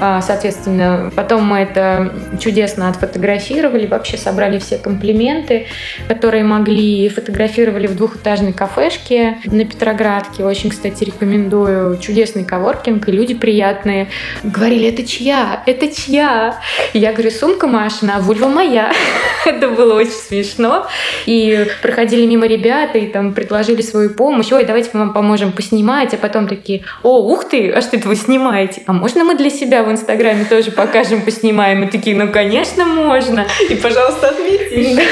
А, 0.00 0.22
соответственно, 0.22 1.10
потом 1.16 1.44
мы 1.44 1.58
это 1.58 2.12
чудесно 2.38 2.88
отфотографировали, 2.88 3.86
вообще 3.86 4.16
собрали 4.16 4.58
все 4.58 4.78
комплименты, 4.78 5.66
которые 6.06 6.35
которые 6.36 6.50
могли, 6.50 7.08
фотографировали 7.08 7.86
в 7.86 7.96
двухэтажной 7.96 8.52
кафешке 8.52 9.38
на 9.46 9.64
Петроградке. 9.64 10.44
Очень, 10.44 10.68
кстати, 10.68 11.04
рекомендую. 11.04 11.96
Чудесный 11.96 12.44
коворкинг, 12.44 13.08
и 13.08 13.12
люди 13.12 13.32
приятные. 13.32 14.08
Говорили, 14.44 14.88
это 14.88 15.02
чья? 15.06 15.62
Это 15.64 15.88
чья? 15.88 16.60
И 16.92 16.98
я 16.98 17.14
говорю, 17.14 17.30
сумка 17.30 17.66
Машина, 17.66 18.16
а 18.16 18.20
вульва 18.20 18.48
моя. 18.48 18.92
это 19.46 19.68
было 19.68 19.94
очень 19.94 20.10
смешно. 20.10 20.86
И 21.24 21.66
проходили 21.80 22.26
мимо 22.26 22.46
ребята 22.46 22.98
и 22.98 23.06
там 23.06 23.32
предложили 23.32 23.80
свою 23.80 24.10
помощь. 24.10 24.52
Ой, 24.52 24.64
давайте 24.64 24.90
мы 24.92 25.00
вам 25.00 25.12
поможем 25.14 25.52
поснимать. 25.52 26.12
А 26.12 26.16
потом 26.18 26.48
такие, 26.48 26.84
о, 27.02 27.22
ух 27.32 27.48
ты, 27.48 27.70
а 27.70 27.80
что 27.80 27.96
это 27.96 28.08
вы 28.08 28.16
снимаете? 28.16 28.82
А 28.86 28.92
можно 28.92 29.24
мы 29.24 29.36
для 29.36 29.50
себя 29.50 29.82
в 29.82 29.90
Инстаграме 29.90 30.44
тоже 30.44 30.70
покажем, 30.70 31.22
поснимаем? 31.22 31.84
И 31.84 31.90
такие, 31.90 32.14
ну, 32.14 32.30
конечно, 32.30 32.84
можно. 32.84 33.46
И, 33.70 33.74
пожалуйста, 33.76 34.28
отметьте. 34.28 35.02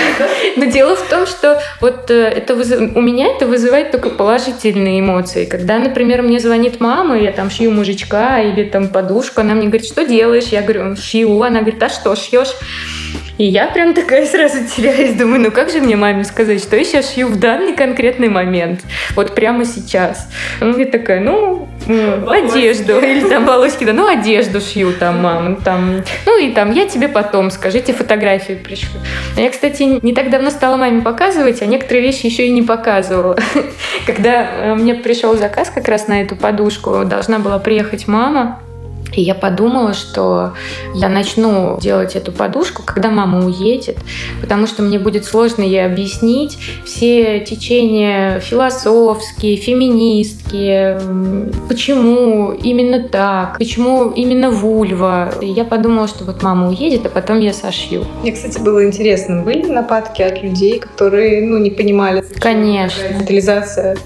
Но 0.56 0.64
дело 0.66 0.96
в 0.96 1.08
том, 1.08 1.13
том, 1.14 1.26
что 1.26 1.60
вот 1.80 2.10
э, 2.10 2.14
это 2.14 2.54
выз... 2.54 2.72
у 2.72 3.00
меня 3.00 3.28
это 3.28 3.46
вызывает 3.46 3.92
только 3.92 4.10
положительные 4.10 5.00
эмоции. 5.00 5.44
Когда, 5.44 5.78
например, 5.78 6.22
мне 6.22 6.40
звонит 6.40 6.80
мама, 6.80 7.16
я 7.16 7.30
там 7.30 7.50
шью 7.50 7.70
мужичка 7.70 8.40
или 8.40 8.64
там 8.64 8.88
подушку, 8.88 9.40
она 9.40 9.54
мне 9.54 9.68
говорит, 9.68 9.86
что 9.86 10.04
делаешь? 10.04 10.46
Я 10.46 10.62
говорю, 10.62 10.96
шью. 10.96 11.42
Она 11.42 11.60
говорит, 11.60 11.82
а 11.82 11.88
что 11.88 12.16
шьешь? 12.16 12.54
И 13.36 13.44
я 13.44 13.66
прям 13.66 13.94
такая 13.94 14.26
сразу 14.26 14.58
теряюсь, 14.64 15.14
думаю, 15.14 15.40
ну 15.40 15.50
как 15.50 15.70
же 15.70 15.80
мне 15.80 15.96
маме 15.96 16.22
сказать, 16.24 16.62
что 16.62 16.76
я 16.76 16.84
сейчас 16.84 17.14
шью 17.14 17.26
в 17.26 17.38
данный 17.38 17.74
конкретный 17.74 18.28
момент, 18.28 18.82
вот 19.16 19.34
прямо 19.34 19.64
сейчас. 19.64 20.28
Она 20.60 20.72
мне 20.72 20.84
такая, 20.84 21.20
ну, 21.20 21.68
одежду, 22.28 23.00
или 23.00 23.28
там 23.28 23.44
волоски, 23.44 23.84
да, 23.84 23.92
ну, 23.92 24.06
одежду 24.06 24.60
шью 24.60 24.92
там, 24.92 25.20
мам, 25.20 25.56
там, 25.56 26.02
ну, 26.26 26.40
и 26.40 26.52
там, 26.52 26.72
я 26.72 26.86
тебе 26.86 27.08
потом, 27.08 27.50
скажите, 27.50 27.92
фотографии 27.92 28.54
пришлю. 28.54 29.00
Я, 29.36 29.50
кстати, 29.50 29.82
не 29.82 30.14
так 30.14 30.30
давно 30.30 30.50
стала 30.50 30.76
маме 30.76 31.02
показывать, 31.02 31.60
а 31.60 31.66
некоторые 31.66 32.02
вещи 32.02 32.26
еще 32.26 32.46
и 32.46 32.50
не 32.50 32.62
показывала. 32.62 33.36
Когда 34.06 34.48
э, 34.48 34.74
мне 34.74 34.94
пришел 34.94 35.36
заказ 35.36 35.70
как 35.70 35.88
раз 35.88 36.06
на 36.06 36.22
эту 36.22 36.36
подушку, 36.36 37.04
должна 37.04 37.40
была 37.40 37.58
приехать 37.58 38.06
мама, 38.06 38.60
и 39.12 39.22
я 39.22 39.34
подумала, 39.34 39.94
что 39.94 40.54
я 40.94 41.08
начну 41.08 41.78
делать 41.80 42.16
эту 42.16 42.32
подушку, 42.32 42.82
когда 42.84 43.10
мама 43.10 43.44
уедет, 43.46 43.96
потому 44.40 44.66
что 44.66 44.82
мне 44.82 44.98
будет 44.98 45.24
сложно 45.24 45.62
ей 45.62 45.84
объяснить 45.84 46.58
все 46.84 47.40
течения 47.40 48.40
философские, 48.40 49.56
феминистские, 49.56 51.00
почему 51.68 52.52
именно 52.52 53.08
так, 53.08 53.58
почему 53.58 54.10
именно 54.10 54.50
вульва. 54.50 55.32
И 55.40 55.46
я 55.46 55.64
подумала, 55.64 56.08
что 56.08 56.24
вот 56.24 56.42
мама 56.42 56.68
уедет, 56.68 57.06
а 57.06 57.08
потом 57.08 57.40
я 57.40 57.52
сошью. 57.52 58.04
Мне, 58.22 58.32
кстати, 58.32 58.58
было 58.58 58.84
интересно, 58.86 59.42
были 59.42 59.66
нападки 59.66 60.22
от 60.22 60.42
людей, 60.42 60.80
которые 60.80 61.46
ну, 61.46 61.58
не 61.58 61.70
понимали, 61.70 62.24
Конечно. 62.40 63.02
Детализация 63.20 63.96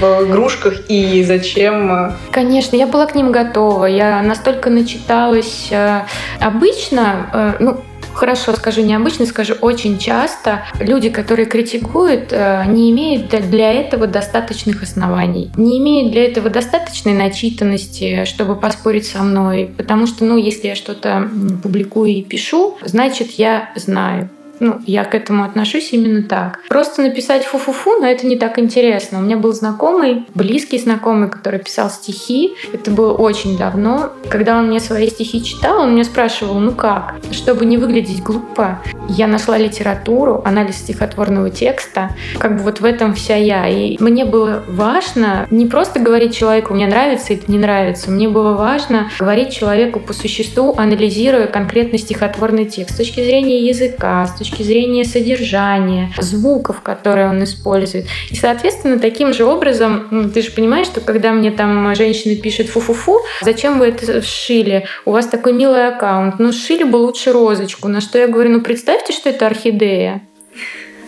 в 0.00 0.26
игрушках 0.26 0.82
и 0.88 1.22
зачем? 1.24 2.12
Конечно, 2.30 2.76
я 2.76 2.86
была 2.86 3.06
к 3.06 3.14
ним 3.14 3.32
готова. 3.32 3.86
Я 3.86 4.22
настолько 4.22 4.70
начиталась. 4.70 5.68
Э, 5.70 6.02
обычно, 6.40 7.30
э, 7.32 7.52
ну, 7.60 7.80
хорошо 8.16 8.54
скажу 8.54 8.82
необычно, 8.82 9.26
скажу 9.26 9.54
очень 9.60 9.98
часто, 9.98 10.64
люди, 10.80 11.10
которые 11.10 11.46
критикуют, 11.46 12.32
э, 12.32 12.64
не 12.66 12.90
имеют 12.90 13.28
для 13.28 13.72
этого 13.72 14.06
достаточных 14.06 14.82
оснований, 14.82 15.50
не 15.56 15.78
имеют 15.78 16.12
для 16.12 16.24
этого 16.24 16.50
достаточной 16.50 17.12
начитанности, 17.12 18.24
чтобы 18.24 18.56
поспорить 18.56 19.06
со 19.06 19.22
мной, 19.22 19.70
потому 19.76 20.06
что, 20.06 20.24
ну, 20.24 20.36
если 20.36 20.68
я 20.68 20.74
что-то 20.74 21.28
публикую 21.62 22.10
и 22.10 22.22
пишу, 22.22 22.78
значит, 22.82 23.32
я 23.32 23.70
знаю. 23.76 24.30
Ну, 24.60 24.80
я 24.86 25.04
к 25.04 25.14
этому 25.14 25.44
отношусь 25.44 25.92
именно 25.92 26.22
так. 26.22 26.60
Просто 26.68 27.02
написать 27.02 27.44
фу-фу-фу, 27.44 28.00
но 28.00 28.06
это 28.06 28.26
не 28.26 28.36
так 28.36 28.58
интересно. 28.58 29.18
У 29.18 29.22
меня 29.22 29.36
был 29.36 29.52
знакомый, 29.52 30.24
близкий 30.34 30.78
знакомый, 30.78 31.28
который 31.28 31.60
писал 31.60 31.90
стихи. 31.90 32.54
Это 32.72 32.90
было 32.90 33.12
очень 33.12 33.56
давно. 33.56 34.12
Когда 34.28 34.58
он 34.58 34.68
мне 34.68 34.80
свои 34.80 35.08
стихи 35.08 35.42
читал, 35.44 35.80
он 35.80 35.92
меня 35.92 36.04
спрашивал, 36.04 36.58
ну 36.58 36.72
как? 36.72 37.14
Чтобы 37.30 37.64
не 37.64 37.76
выглядеть 37.76 38.22
глупо, 38.22 38.80
я 39.08 39.26
нашла 39.26 39.58
литературу, 39.58 40.42
анализ 40.44 40.76
стихотворного 40.76 41.50
текста. 41.50 42.10
Как 42.38 42.56
бы 42.56 42.62
вот 42.62 42.80
в 42.80 42.84
этом 42.84 43.14
вся 43.14 43.36
я. 43.36 43.68
И 43.68 43.96
мне 44.00 44.24
было 44.24 44.64
важно 44.68 45.46
не 45.50 45.66
просто 45.66 46.00
говорить 46.00 46.34
человеку, 46.34 46.74
мне 46.74 46.86
нравится 46.86 47.32
это 47.34 47.50
не 47.50 47.58
нравится. 47.58 48.10
Мне 48.10 48.28
было 48.28 48.54
важно 48.54 49.10
говорить 49.18 49.52
человеку 49.52 50.00
по 50.00 50.12
существу, 50.12 50.74
анализируя 50.76 51.46
конкретно 51.46 51.98
стихотворный 51.98 52.64
текст 52.64 52.94
с 52.94 52.98
точки 52.98 53.22
зрения 53.22 53.66
языка, 53.66 54.26
с 54.26 54.38
точки 54.38 54.45
точки 54.46 54.62
зрения 54.62 55.04
содержания, 55.04 56.12
звуков, 56.18 56.80
которые 56.80 57.28
он 57.28 57.42
использует. 57.44 58.06
И, 58.30 58.36
соответственно, 58.36 58.98
таким 58.98 59.32
же 59.32 59.44
образом, 59.44 60.30
ты 60.32 60.42
же 60.42 60.50
понимаешь, 60.50 60.86
что 60.86 61.00
когда 61.00 61.32
мне 61.32 61.50
там 61.50 61.94
женщина 61.94 62.36
пишет 62.36 62.68
фу-фу-фу, 62.68 63.20
зачем 63.42 63.78
вы 63.78 63.86
это 63.86 64.22
сшили? 64.22 64.86
У 65.04 65.10
вас 65.10 65.26
такой 65.26 65.52
милый 65.52 65.88
аккаунт. 65.88 66.38
Ну, 66.38 66.52
сшили 66.52 66.84
бы 66.84 66.96
лучше 66.96 67.32
розочку. 67.32 67.88
На 67.88 68.00
что 68.00 68.18
я 68.18 68.28
говорю, 68.28 68.50
ну, 68.50 68.60
представьте, 68.60 69.12
что 69.12 69.30
это 69.30 69.46
орхидея. 69.46 70.22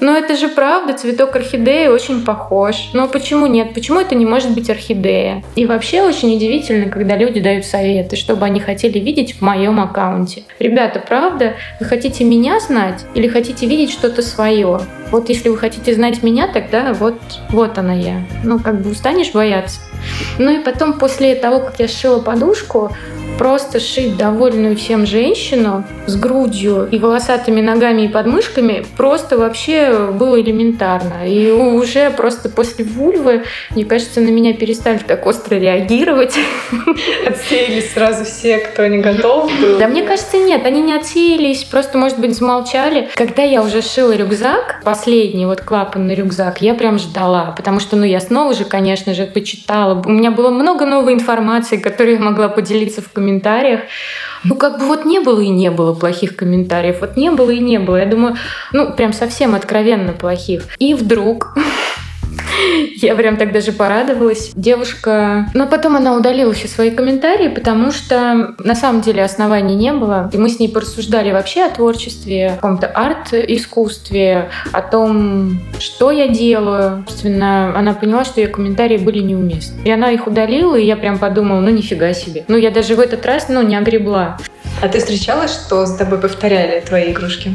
Но 0.01 0.17
это 0.17 0.37
же 0.37 0.49
правда, 0.49 0.93
цветок 0.93 1.35
орхидеи 1.37 1.89
очень 1.89 2.25
похож. 2.25 2.91
Но 2.93 3.09
почему 3.09 3.47
нет? 3.47 3.75
Почему 3.75 4.01
это 4.01 4.15
не 4.15 4.25
может 4.25 4.53
быть 4.53 4.71
орхидея? 4.71 5.43
И 5.57 5.67
вообще 5.67 6.03
очень 6.03 6.37
удивительно, 6.37 6.91
когда 6.91 7.17
люди 7.17 7.41
дают 7.41 7.65
советы, 7.65 8.17
чтобы 8.17 8.45
они 8.47 8.61
хотели 8.61 8.99
видеть 8.99 9.35
в 9.35 9.41
моем 9.41 9.81
аккаунте. 9.81 10.43
Ребята, 10.59 11.01
правда, 11.01 11.55
вы 11.81 11.87
хотите 11.87 12.25
меня 12.25 12.61
знать 12.61 13.05
или 13.15 13.29
хотите 13.29 13.67
видеть 13.67 13.91
что-то 13.91 14.23
свое? 14.23 14.81
Вот 15.11 15.29
если 15.31 15.49
вы 15.49 15.57
хотите 15.57 15.95
знать 15.95 16.23
меня, 16.23 16.49
тогда 16.49 16.93
вот, 16.93 17.19
вот 17.51 17.79
она 17.79 17.95
я. 17.95 18.23
Ну, 18.45 18.59
как 18.59 18.83
бы 18.83 18.91
устанешь 18.91 19.33
бояться. 19.33 19.81
Ну 20.39 20.51
и 20.51 20.63
потом, 20.63 20.99
после 20.99 21.35
того, 21.35 21.61
как 21.61 21.81
я 21.81 21.89
сшила 21.89 22.21
подушку, 22.21 22.93
просто 23.39 23.79
шить 23.79 24.17
довольную 24.17 24.77
всем 24.77 25.07
женщину 25.07 25.85
с 26.07 26.17
грудью 26.17 26.89
и 26.91 26.99
волосатыми 26.99 27.61
ногами 27.61 28.03
и 28.03 28.09
подмышками 28.09 28.85
просто 28.97 29.39
вообще 29.39 30.11
было 30.13 30.41
элементарно. 30.41 31.27
И 31.27 31.51
уже 31.51 32.11
просто 32.11 32.49
после 32.49 32.85
вульвы, 32.85 33.45
мне 33.71 33.85
кажется, 33.85 34.21
на 34.21 34.29
меня 34.29 34.53
перестали 34.55 34.99
так 34.99 35.25
остро 35.27 35.55
реагировать. 35.55 36.35
Отсеялись 37.27 37.93
сразу 37.93 38.25
все, 38.25 38.59
кто 38.59 38.87
не 38.87 38.99
готов 38.99 39.51
был. 39.61 39.79
Да, 39.79 39.87
мне 39.87 40.03
кажется, 40.03 40.39
нет, 40.39 40.67
они 40.67 40.83
не 40.83 40.95
отсеялись, 40.95 41.65
просто, 41.65 41.97
может 41.97 42.19
быть, 42.19 42.37
замолчали. 42.37 43.09
Когда 43.15 43.43
я 43.43 43.63
уже 43.63 43.83
шила 43.83 44.17
рюкзак, 44.17 44.81
последний 44.85 45.47
вот 45.47 45.61
клапанный 45.61 46.15
рюкзак, 46.15 46.61
я 46.61 46.75
прям 46.75 46.99
ждала, 46.99 47.55
потому 47.57 47.79
что, 47.79 47.97
ну, 47.97 48.05
я 48.05 48.21
снова 48.21 48.53
же, 48.55 48.65
конечно 48.65 49.15
же, 49.15 49.27
почитала. 49.27 50.03
У 50.05 50.11
меня 50.11 50.33
было 50.33 50.51
много 50.51 50.87
новой 50.87 51.15
информации, 51.15 51.77
которую 51.77 52.17
я 52.17 52.21
могла 52.21 52.49
поделиться 52.49 53.01
в 53.01 53.13
комментариях 53.13 53.28
комментариях. 53.29 53.81
Ну, 54.45 54.55
как 54.55 54.79
бы 54.79 54.87
вот 54.87 55.05
не 55.05 55.21
было 55.21 55.41
и 55.41 55.49
не 55.49 55.71
было 55.71 55.93
плохих 55.93 56.37
комментариев. 56.37 57.01
Вот 57.01 57.17
не 57.17 57.31
было 57.31 57.51
и 57.51 57.59
не 57.59 57.79
было. 57.79 57.97
Я 57.97 58.07
думаю, 58.07 58.37
ну, 58.73 58.93
прям 58.93 59.13
совсем 59.13 59.55
откровенно 59.55 60.13
плохих. 60.13 60.65
И 60.79 60.95
вдруг 60.95 61.55
Я 62.97 63.15
прям 63.15 63.37
так 63.37 63.53
даже 63.53 63.73
порадовалась. 63.73 64.53
Девушка... 64.55 65.49
Но 65.55 65.67
потом 65.67 65.97
она 65.97 66.15
удалила 66.15 66.53
все 66.53 66.69
свои 66.69 66.91
комментарии, 66.91 67.49
потому 67.49 67.91
что 67.91 68.55
на 68.59 68.75
самом 68.75 69.01
деле 69.01 69.23
оснований 69.25 69.75
не 69.75 69.93
было. 69.93 70.31
И 70.33 70.39
мы 70.39 70.49
с 70.49 70.59
ней 70.59 70.69
порассуждали 70.69 71.33
вообще 71.33 71.65
о 71.65 71.71
творчестве, 71.71 72.51
о 72.51 72.55
каком-то 72.55 72.87
арт-искусстве, 72.87 74.51
о 74.73 74.83
том, 74.83 75.61
что 75.79 76.11
я 76.11 76.29
делаю. 76.29 77.05
Собственно, 77.09 77.77
она 77.77 77.95
поняла, 77.95 78.25
что 78.25 78.41
ее 78.41 78.49
комментарии 78.49 78.99
были 78.99 79.21
неуместны. 79.21 79.81
И 79.85 79.91
она 79.91 80.11
их 80.11 80.27
удалила, 80.27 80.77
и 80.77 80.85
я 80.85 80.97
прям 80.97 81.19
подумала, 81.19 81.61
ну 81.61 81.71
нифига 81.71 82.13
себе. 82.13 82.45
Ну 82.49 82.57
я 82.57 82.71
даже 82.71 82.95
в 82.95 83.01
этот 83.01 83.25
раз, 83.27 83.49
ну, 83.49 83.63
не 83.63 83.77
огребла. 83.77 84.39
А 84.81 84.89
ты 84.89 84.99
встречалась, 84.99 85.53
что 85.53 85.85
с 85.87 85.97
тобой 85.97 86.19
повторяли 86.19 86.81
твои 86.81 87.13
игрушки? 87.13 87.53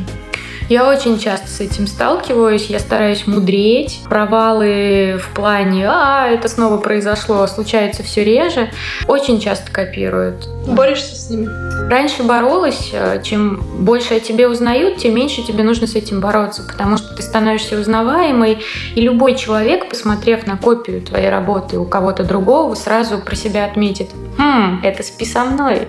Я 0.73 0.89
очень 0.89 1.19
часто 1.19 1.47
с 1.47 1.59
этим 1.59 1.85
сталкиваюсь, 1.85 2.65
я 2.65 2.79
стараюсь 2.79 3.27
мудреть. 3.27 3.99
Провалы 4.09 5.19
в 5.21 5.35
плане 5.35 5.87
«а, 5.87 6.27
это 6.27 6.47
снова 6.47 6.77
произошло» 6.77 7.45
случается 7.45 8.01
все 8.01 8.23
реже. 8.23 8.71
Очень 9.07 9.39
часто 9.39 9.71
копируют. 9.71 10.47
Борешься 10.65 11.15
с 11.15 11.29
ними? 11.29 11.47
Раньше 11.87 12.23
боролась. 12.23 12.89
Э, 12.91 13.21
чем 13.21 13.61
больше 13.85 14.15
о 14.15 14.19
тебе 14.19 14.47
узнают, 14.47 14.97
тем 14.97 15.13
меньше 15.13 15.43
тебе 15.43 15.63
нужно 15.63 15.85
с 15.85 15.93
этим 15.93 16.21
бороться, 16.21 16.63
потому 16.63 16.97
что 16.97 17.15
ты 17.15 17.21
становишься 17.21 17.79
узнаваемой, 17.79 18.57
и 18.95 19.01
любой 19.01 19.35
человек, 19.35 19.89
посмотрев 19.89 20.47
на 20.47 20.57
копию 20.57 21.03
твоей 21.03 21.29
работы 21.29 21.77
у 21.77 21.85
кого-то 21.85 22.23
другого, 22.23 22.73
сразу 22.73 23.19
про 23.19 23.35
себя 23.35 23.65
отметит 23.65 24.09
«Хм, 24.39 24.79
это 24.81 25.03
спи 25.03 25.23
со 25.23 25.45
мной». 25.45 25.87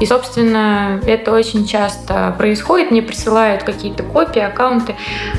И, 0.00 0.06
собственно, 0.06 1.00
это 1.06 1.32
очень 1.32 1.66
часто 1.66 2.34
происходит. 2.38 2.90
Мне 2.90 3.02
присылают 3.02 3.62
какие-то 3.62 4.02
копии, 4.02 4.40
аккаунты. 4.40 4.96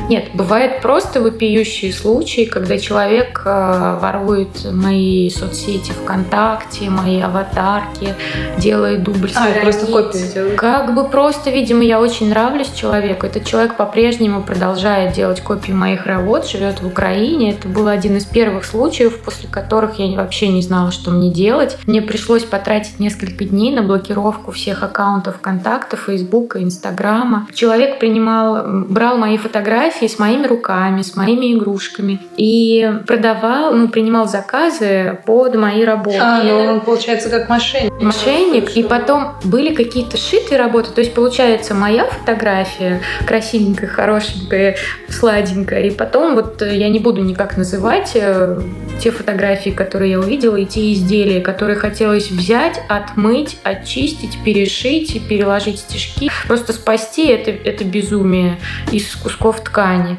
Нет, 0.07 0.29
бывает 0.33 0.81
просто 0.81 1.19
вопиющие 1.19 1.91
случаи, 1.91 2.45
когда 2.45 2.77
человек 2.77 3.41
э, 3.43 3.97
ворует 3.99 4.71
мои 4.71 5.29
соцсети 5.29 5.91
ВКонтакте, 5.91 6.89
мои 6.89 7.19
аватарки, 7.21 8.15
делает 8.57 9.03
дубль 9.03 9.31
А, 9.35 9.47
просто 9.61 9.87
копию 9.87 10.31
делает. 10.31 10.59
Как 10.59 10.93
бы 10.93 11.05
просто, 11.05 11.49
видимо, 11.49 11.83
я 11.83 11.99
очень 11.99 12.29
нравлюсь 12.29 12.71
человеку. 12.71 13.25
Этот 13.25 13.45
человек 13.45 13.75
по-прежнему 13.75 14.43
продолжает 14.43 15.13
делать 15.13 15.41
копии 15.41 15.71
моих 15.71 16.05
работ, 16.05 16.47
живет 16.47 16.81
в 16.81 16.87
Украине. 16.87 17.51
Это 17.51 17.67
был 17.67 17.87
один 17.87 18.17
из 18.17 18.25
первых 18.25 18.65
случаев, 18.65 19.21
после 19.21 19.49
которых 19.49 19.97
я 19.97 20.15
вообще 20.15 20.49
не 20.49 20.61
знала, 20.61 20.91
что 20.91 21.09
мне 21.09 21.31
делать. 21.31 21.77
Мне 21.87 22.01
пришлось 22.01 22.43
потратить 22.43 22.99
несколько 22.99 23.45
дней 23.45 23.71
на 23.71 23.81
блокировку 23.81 24.50
всех 24.51 24.83
аккаунтов 24.83 25.37
ВКонтакта, 25.37 25.97
Фейсбука, 25.97 26.61
Инстаграма. 26.63 27.47
Человек 27.53 27.99
принимал, 27.99 28.63
брал 28.65 29.17
мои 29.17 29.37
фотографии 29.37 30.07
с 30.07 30.19
моими 30.19 30.45
руками, 30.47 31.01
с 31.01 31.15
моими 31.15 31.53
игрушками 31.53 32.19
и 32.37 32.91
продавал, 33.07 33.73
ну, 33.73 33.87
принимал 33.87 34.27
заказы 34.27 35.19
под 35.25 35.55
мои 35.55 35.83
работы. 35.83 36.17
А, 36.19 36.43
ну 36.43 36.73
он 36.73 36.81
получается 36.81 37.29
как 37.29 37.49
мошенник. 37.49 37.91
Мошенник. 38.01 38.75
И 38.75 38.83
потом 38.83 39.35
были 39.43 39.73
какие-то 39.73 40.17
шитые 40.17 40.59
работы. 40.59 40.91
То 40.91 41.01
есть 41.01 41.13
получается 41.13 41.73
моя 41.73 42.05
фотография 42.05 43.01
красивенькая, 43.25 43.89
хорошенькая, 43.89 44.75
сладенькая. 45.09 45.83
И 45.83 45.91
потом 45.91 46.35
вот 46.35 46.61
я 46.61 46.89
не 46.89 46.99
буду 46.99 47.21
никак 47.21 47.57
называть 47.57 48.11
э, 48.15 48.59
те 49.01 49.11
фотографии, 49.11 49.69
которые 49.69 50.11
я 50.11 50.19
увидела, 50.19 50.55
и 50.55 50.65
те 50.65 50.93
изделия, 50.93 51.41
которые 51.41 51.77
хотелось 51.77 52.29
взять, 52.31 52.81
отмыть, 52.87 53.57
очистить, 53.63 54.37
перешить 54.43 55.15
и 55.15 55.19
переложить 55.19 55.79
стежки. 55.79 56.29
Просто 56.47 56.73
спасти 56.73 57.27
это, 57.27 57.51
это 57.51 57.83
безумие 57.83 58.57
из 58.91 59.15
кусков 59.15 59.63
ткани. 59.63 60.17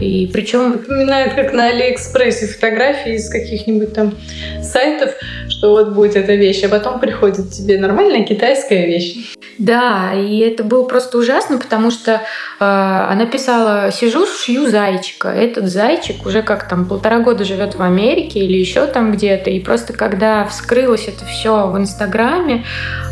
И 0.00 0.30
причем... 0.32 0.72
Напоминает, 0.72 1.34
как 1.34 1.52
на 1.52 1.66
Алиэкспрессе 1.66 2.46
фотографии 2.46 3.14
из 3.14 3.28
каких-нибудь 3.28 3.92
там 3.94 4.14
сайтов, 4.62 5.12
что 5.48 5.70
вот 5.70 5.92
будет 5.92 6.16
эта 6.16 6.34
вещь, 6.34 6.62
а 6.64 6.68
потом 6.68 7.00
приходит 7.00 7.50
тебе 7.50 7.78
нормальная 7.78 8.24
китайская 8.24 8.86
вещь. 8.86 9.34
Да, 9.58 10.12
и 10.14 10.38
это 10.38 10.64
было 10.64 10.84
просто 10.84 11.18
ужасно, 11.18 11.58
потому 11.58 11.90
что 11.90 12.12
э, 12.12 12.18
она 12.58 13.26
писала, 13.26 13.92
сижу, 13.92 14.26
шью 14.26 14.68
зайчика. 14.68 15.28
Этот 15.28 15.68
зайчик 15.68 16.24
уже 16.26 16.42
как 16.42 16.68
там 16.68 16.86
полтора 16.86 17.20
года 17.20 17.44
живет 17.44 17.74
в 17.74 17.82
Америке 17.82 18.40
или 18.40 18.56
еще 18.56 18.86
там 18.86 19.12
где-то. 19.12 19.50
И 19.50 19.60
просто 19.60 19.92
когда 19.92 20.44
вскрылось 20.46 21.06
это 21.06 21.24
все 21.26 21.68
в 21.68 21.78
Инстаграме, 21.78 22.64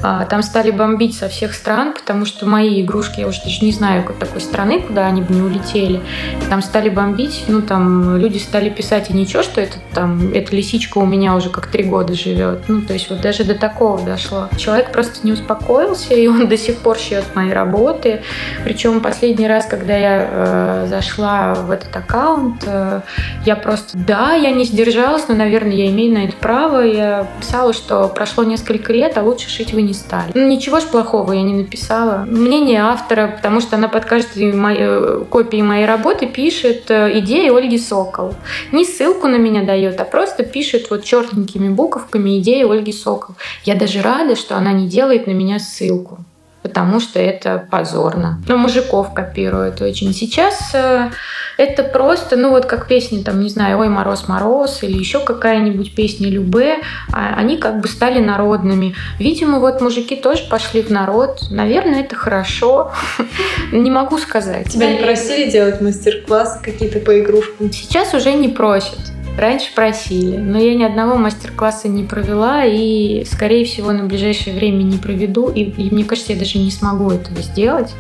э, 0.03 0.27
там 0.29 0.40
стали 0.43 0.71
бомбить 0.71 1.17
со 1.17 1.29
всех 1.29 1.55
стран, 1.55 1.93
потому 1.93 2.25
что 2.25 2.47
мои 2.47 2.83
игрушки, 2.83 3.21
я 3.21 3.29
уже 3.29 3.43
даже 3.43 3.65
не 3.65 3.73
знаю 3.73 4.05
как 4.05 4.17
такой 4.17 4.41
страны, 4.41 4.81
куда 4.81 5.07
они 5.07 5.23
бы 5.23 5.35
не 5.35 5.43
улетели. 5.43 6.01
Там 6.49 6.63
стали 6.63 6.89
бомбить, 6.89 7.45
ну 7.49 7.63
там 7.63 8.17
люди 8.17 8.39
стали 8.39 8.71
писать, 8.71 9.11
и 9.11 9.13
ничего, 9.13 9.43
что 9.43 9.61
это 9.61 9.79
там, 9.95 10.33
эта 10.33 10.55
лисичка 10.55 10.99
у 10.99 11.07
меня 11.07 11.35
уже 11.35 11.51
как 11.51 11.67
три 11.67 11.85
года 11.85 12.15
живет. 12.15 12.63
Ну 12.69 12.83
то 12.83 12.93
есть 12.93 13.11
вот 13.11 13.21
даже 13.21 13.45
до 13.45 13.55
такого 13.55 14.01
дошло. 14.05 14.49
Человек 14.57 14.93
просто 14.93 15.27
не 15.27 15.33
успокоился, 15.33 16.15
и 16.15 16.27
он 16.27 16.49
до 16.49 16.57
сих 16.57 16.79
пор 16.79 16.99
шьет 16.99 17.25
мои 17.35 17.51
работы. 17.51 18.23
Причем 18.65 19.01
последний 19.01 19.47
раз, 19.47 19.67
когда 19.67 19.97
я 19.97 20.29
э, 20.31 20.87
зашла 20.89 21.55
в 21.55 21.71
этот 21.71 21.95
аккаунт, 21.97 22.65
э, 22.67 23.01
я 23.45 23.57
просто, 23.57 23.97
да, 23.97 24.33
я 24.35 24.51
не 24.51 24.65
сдержалась, 24.65 25.29
но, 25.29 25.35
наверное, 25.35 25.73
я 25.73 25.87
имею 25.89 26.15
на 26.15 26.25
это 26.25 26.37
право. 26.37 26.81
Я 26.81 27.27
писала, 27.41 27.73
что 27.73 28.09
прошло 28.09 28.45
несколько 28.45 28.93
лет, 28.93 29.17
а 29.17 29.23
лучше 29.23 29.49
шить 29.49 29.73
вы 29.73 29.83
не 29.83 29.95
стали. 29.95 30.30
Ну, 30.35 30.47
ничего 30.47 30.81
ж 30.81 30.85
плохого 30.85 31.33
я 31.33 31.43
не 31.43 31.55
написала. 31.55 32.25
Мнение 32.27 32.83
автора, 32.83 33.29
потому 33.29 33.61
что 33.61 33.77
она 33.77 33.89
под 33.89 34.05
каждой 34.05 34.53
моей, 34.53 34.79
э, 34.81 35.25
копией 35.29 35.63
моей 35.63 35.87
работы 35.87 36.27
пишет 36.27 36.91
э, 36.91 37.19
идеи 37.19 37.49
Ольги 37.51 37.79
Сокол. 37.79 38.35
Не 38.73 38.85
ссылку 38.85 39.27
на 39.29 39.37
меня 39.37 39.63
дает, 39.63 40.01
а 40.01 40.05
просто 40.05 40.43
пишет 40.43 40.91
вот 40.91 41.05
черненькими 41.05 41.69
буковками 41.69 42.39
идеи 42.39 42.63
Ольги 42.63 42.93
Сокол. 42.93 43.35
Я 43.65 43.75
даже 43.75 44.03
рада, 44.03 44.37
что 44.37 44.57
она 44.57 44.73
не 44.73 44.89
делает 44.89 45.27
на 45.27 45.33
меня 45.33 45.59
ссылку 45.59 46.19
потому 46.63 47.01
что 47.01 47.19
это 47.19 47.67
позорно. 47.71 48.41
Но 48.47 48.57
мужиков 48.57 49.15
копируют 49.15 49.81
очень. 49.81 50.13
Сейчас 50.13 50.75
э, 50.75 51.11
это 51.57 51.83
просто, 51.83 52.37
ну 52.37 52.51
вот 52.51 52.67
как 52.67 52.87
песни, 52.87 53.23
там, 53.23 53.41
не 53.41 53.49
знаю, 53.49 53.79
«Ой, 53.79 53.89
мороз, 53.89 54.29
мороз» 54.29 54.83
или 54.83 54.97
еще 54.97 55.21
какая-нибудь 55.21 55.95
песня 55.95 56.29
«Любе», 56.29 56.77
а 57.13 57.35
они 57.37 57.57
как 57.57 57.81
бы 57.81 57.89
стали 57.89 58.21
народными. 58.21 58.95
Видимо, 59.19 59.59
вот 59.59 59.81
мужики 59.81 60.17
тоже 60.17 60.45
пошли 60.49 60.83
в 60.83 60.91
народ. 60.91 61.43
Наверное, 61.51 62.01
это 62.01 62.15
хорошо. 62.15 62.93
Не 63.73 63.91
могу 63.91 64.19
сказать. 64.19 64.69
Тебя 64.71 64.93
не 64.93 64.99
просили 64.99 65.51
делать 65.51 65.81
мастер-классы 65.81 66.61
какие-то 66.63 67.01
по 67.01 67.19
игрушкам? 67.21 67.73
Сейчас 67.73 68.15
уже 68.15 68.33
не 68.33 68.49
просят. 68.49 68.99
Раньше 69.41 69.75
просили, 69.75 70.37
но 70.37 70.59
я 70.59 70.75
ни 70.75 70.85
одного 70.85 71.17
мастер-класса 71.17 71.89
не 71.89 72.05
провела 72.05 72.67
и, 72.67 73.25
скорее 73.25 73.65
всего, 73.65 73.91
на 73.91 74.05
ближайшее 74.05 74.55
время 74.55 74.83
не 74.83 74.99
проведу. 74.99 75.49
И, 75.49 75.63
и 75.63 75.95
мне 75.95 76.05
кажется, 76.05 76.35
я 76.35 76.39
даже 76.39 76.59
не 76.59 76.71
смогу 76.71 77.11
этого 77.11 77.41
сделать, 77.41 77.95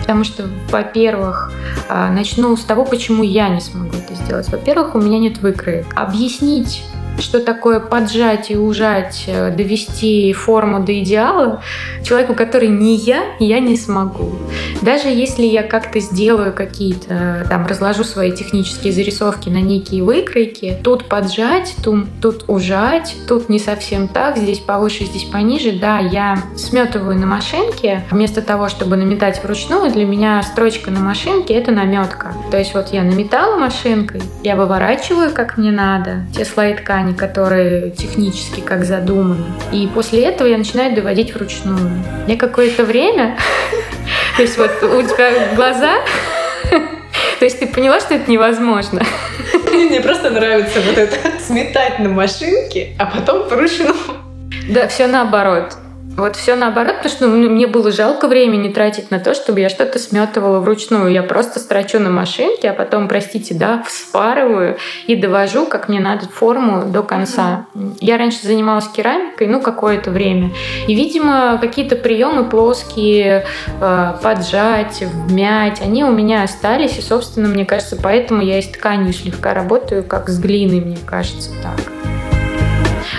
потому 0.00 0.24
что, 0.24 0.44
во-первых, 0.70 1.50
а, 1.88 2.10
начну 2.10 2.54
с 2.54 2.64
того, 2.64 2.84
почему 2.84 3.22
я 3.22 3.48
не 3.48 3.62
смогу 3.62 3.96
это 3.96 4.14
сделать. 4.14 4.46
Во-первых, 4.50 4.94
у 4.94 5.00
меня 5.00 5.18
нет 5.18 5.38
выкроек. 5.38 5.86
Объяснить 5.96 6.82
что 7.18 7.40
такое 7.40 7.80
поджать 7.80 8.50
и 8.50 8.56
ужать, 8.56 9.24
э, 9.26 9.50
довести 9.50 10.32
форму 10.32 10.80
до 10.80 10.98
идеала, 11.00 11.62
человеку, 12.04 12.34
который 12.34 12.68
не 12.68 12.96
я, 12.96 13.22
я 13.38 13.60
не 13.60 13.76
смогу. 13.76 14.32
Даже 14.82 15.08
если 15.08 15.44
я 15.44 15.62
как-то 15.62 16.00
сделаю 16.00 16.52
какие-то, 16.52 17.46
там, 17.48 17.66
разложу 17.66 18.04
свои 18.04 18.32
технические 18.32 18.92
зарисовки 18.92 19.48
на 19.48 19.60
некие 19.60 20.02
выкройки, 20.02 20.78
тут 20.82 21.06
поджать, 21.06 21.74
тут, 21.82 22.06
тут 22.20 22.44
ужать, 22.48 23.16
тут 23.28 23.48
не 23.48 23.58
совсем 23.58 24.08
так, 24.08 24.36
здесь 24.36 24.58
повыше, 24.58 25.04
здесь 25.04 25.24
пониже, 25.24 25.72
да, 25.72 25.98
я 25.98 26.38
сметываю 26.56 27.18
на 27.18 27.26
машинке, 27.26 28.04
вместо 28.10 28.42
того, 28.42 28.68
чтобы 28.68 28.96
наметать 28.96 29.42
вручную, 29.42 29.90
для 29.90 30.04
меня 30.04 30.42
строчка 30.42 30.90
на 30.90 31.00
машинке— 31.00 31.54
это 31.54 31.70
наметка. 31.70 32.34
То 32.54 32.58
есть 32.58 32.72
вот 32.72 32.92
я 32.92 33.02
наметала 33.02 33.56
машинкой, 33.56 34.22
я 34.44 34.54
выворачиваю, 34.54 35.32
как 35.32 35.56
мне 35.56 35.72
надо, 35.72 36.24
те 36.32 36.44
слои 36.44 36.72
ткани, 36.74 37.12
которые 37.12 37.90
технически 37.90 38.60
как 38.60 38.84
задуманы. 38.84 39.44
И 39.72 39.88
после 39.92 40.22
этого 40.22 40.46
я 40.46 40.56
начинаю 40.56 40.94
доводить 40.94 41.34
вручную. 41.34 41.90
Я 42.28 42.36
какое-то 42.36 42.84
время, 42.84 43.36
то 44.36 44.42
есть 44.42 44.56
вот 44.56 44.70
у 44.84 45.02
тебя 45.02 45.52
глаза, 45.56 45.94
то 47.40 47.44
есть 47.44 47.58
ты 47.58 47.66
поняла, 47.66 47.98
что 47.98 48.14
это 48.14 48.30
невозможно. 48.30 49.02
Мне 49.72 50.00
просто 50.00 50.30
нравится 50.30 50.80
вот 50.80 50.96
это 50.96 51.16
сметать 51.44 51.98
на 51.98 52.08
машинке, 52.08 52.94
а 53.00 53.06
потом 53.06 53.48
вручную. 53.48 53.96
Да, 54.68 54.86
все 54.86 55.08
наоборот. 55.08 55.76
Вот 56.16 56.36
все 56.36 56.54
наоборот, 56.54 56.98
потому 56.98 57.14
что 57.14 57.26
ну, 57.26 57.50
мне 57.50 57.66
было 57.66 57.90
жалко 57.90 58.28
времени 58.28 58.68
тратить 58.68 59.10
на 59.10 59.18
то, 59.18 59.34
чтобы 59.34 59.60
я 59.60 59.68
что-то 59.68 59.98
сметывала 59.98 60.60
вручную. 60.60 61.10
Я 61.10 61.24
просто 61.24 61.58
строчу 61.58 61.98
на 61.98 62.10
машинке, 62.10 62.70
а 62.70 62.72
потом, 62.72 63.08
простите, 63.08 63.54
да, 63.54 63.82
вспарываю 63.86 64.76
и 65.06 65.16
довожу, 65.16 65.66
как 65.66 65.88
мне 65.88 65.98
надо, 65.98 66.26
форму 66.28 66.84
до 66.86 67.02
конца. 67.02 67.66
Я 68.00 68.16
раньше 68.16 68.46
занималась 68.46 68.86
керамикой, 68.88 69.48
ну, 69.48 69.60
какое-то 69.60 70.10
время. 70.12 70.50
И, 70.86 70.94
видимо, 70.94 71.58
какие-то 71.60 71.96
приемы 71.96 72.44
плоские, 72.44 73.46
э, 73.80 74.14
поджать, 74.22 75.02
вмять, 75.02 75.80
они 75.80 76.04
у 76.04 76.12
меня 76.12 76.44
остались. 76.44 76.96
И, 76.96 77.02
собственно, 77.02 77.48
мне 77.48 77.64
кажется, 77.64 77.96
поэтому 78.00 78.40
я 78.42 78.58
и 78.58 78.62
с 78.62 78.68
тканью 78.68 79.12
слегка 79.12 79.52
работаю, 79.52 80.04
как 80.04 80.28
с 80.28 80.38
глиной, 80.38 80.80
мне 80.80 80.98
кажется, 81.06 81.50
так. 81.62 82.03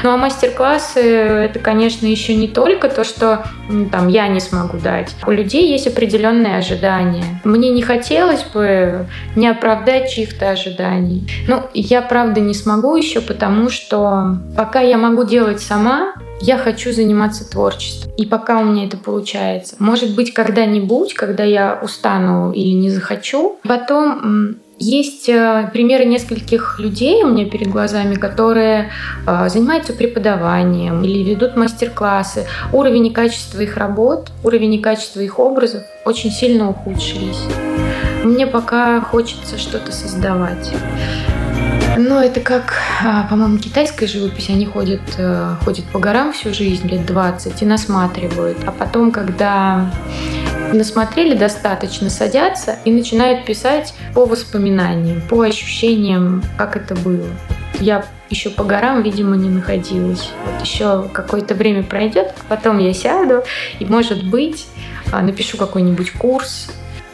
Ну 0.03 0.11
а 0.11 0.17
мастер-классы 0.17 0.99
это, 0.99 1.59
конечно, 1.59 2.05
еще 2.05 2.35
не 2.35 2.47
только 2.47 2.89
то, 2.89 3.03
что 3.03 3.45
там 3.91 4.07
я 4.07 4.27
не 4.27 4.39
смогу 4.39 4.77
дать. 4.77 5.15
У 5.25 5.31
людей 5.31 5.71
есть 5.71 5.87
определенные 5.87 6.57
ожидания. 6.57 7.41
Мне 7.43 7.69
не 7.71 7.81
хотелось 7.81 8.43
бы 8.43 9.07
не 9.35 9.47
оправдать 9.47 10.11
чьих-то 10.11 10.51
ожиданий. 10.51 11.27
Ну, 11.47 11.63
я 11.73 12.01
правда 12.01 12.39
не 12.39 12.53
смогу 12.53 12.95
еще, 12.95 13.21
потому 13.21 13.69
что 13.69 14.37
пока 14.55 14.81
я 14.81 14.97
могу 14.97 15.23
делать 15.23 15.61
сама, 15.61 16.13
я 16.41 16.57
хочу 16.57 16.91
заниматься 16.91 17.49
творчеством. 17.49 18.11
И 18.17 18.25
пока 18.25 18.59
у 18.59 18.65
меня 18.65 18.85
это 18.85 18.97
получается. 18.97 19.75
Может 19.79 20.15
быть, 20.15 20.33
когда-нибудь, 20.33 21.13
когда 21.13 21.43
я 21.43 21.79
устану 21.81 22.51
или 22.51 22.73
не 22.73 22.89
захочу, 22.89 23.57
потом 23.63 24.57
есть 24.77 25.29
э, 25.29 25.69
примеры 25.71 26.05
нескольких 26.05 26.79
людей 26.79 27.23
у 27.23 27.29
меня 27.29 27.45
перед 27.49 27.69
глазами, 27.69 28.15
которые 28.15 28.91
э, 29.25 29.49
занимаются 29.49 29.93
преподаванием 29.93 31.03
или 31.03 31.23
ведут 31.23 31.55
мастер-классы. 31.55 32.45
Уровень 32.73 33.07
и 33.07 33.11
качество 33.11 33.61
их 33.61 33.77
работ, 33.77 34.31
уровень 34.43 34.73
и 34.73 34.79
качество 34.79 35.21
их 35.21 35.39
образов 35.39 35.83
очень 36.05 36.29
сильно 36.29 36.69
ухудшились. 36.69 37.43
Мне 38.23 38.47
пока 38.47 38.99
хочется 39.01 39.57
что-то 39.57 39.91
создавать. 39.91 40.73
Но 41.97 42.21
это 42.21 42.41
как, 42.41 42.73
а, 43.05 43.25
по-моему, 43.29 43.57
китайская 43.57 44.07
живопись. 44.07 44.49
Они 44.49 44.65
ходят, 44.65 44.99
э, 45.17 45.55
ходят 45.63 45.85
по 45.85 45.99
горам 45.99 46.33
всю 46.33 46.53
жизнь, 46.53 46.87
лет 46.87 47.05
20, 47.05 47.61
и 47.61 47.65
насматривают. 47.65 48.57
А 48.65 48.71
потом, 48.71 49.11
когда 49.11 49.89
насмотрели 50.73 51.35
достаточно, 51.35 52.09
садятся 52.09 52.77
и 52.85 52.91
начинают 52.91 53.45
писать 53.45 53.93
по 54.13 54.25
воспоминаниям, 54.25 55.21
по 55.29 55.41
ощущениям, 55.41 56.43
как 56.57 56.75
это 56.75 56.95
было. 56.95 57.27
Я 57.79 58.05
еще 58.29 58.49
по 58.49 58.63
горам, 58.63 59.01
видимо, 59.03 59.35
не 59.35 59.49
находилась. 59.49 60.29
Еще 60.61 61.07
какое-то 61.13 61.55
время 61.55 61.83
пройдет, 61.83 62.33
потом 62.47 62.79
я 62.79 62.93
сяду 62.93 63.43
и, 63.79 63.85
может 63.85 64.23
быть, 64.29 64.67
а, 65.11 65.21
напишу 65.21 65.57
какой-нибудь 65.57 66.11
курс. 66.11 66.71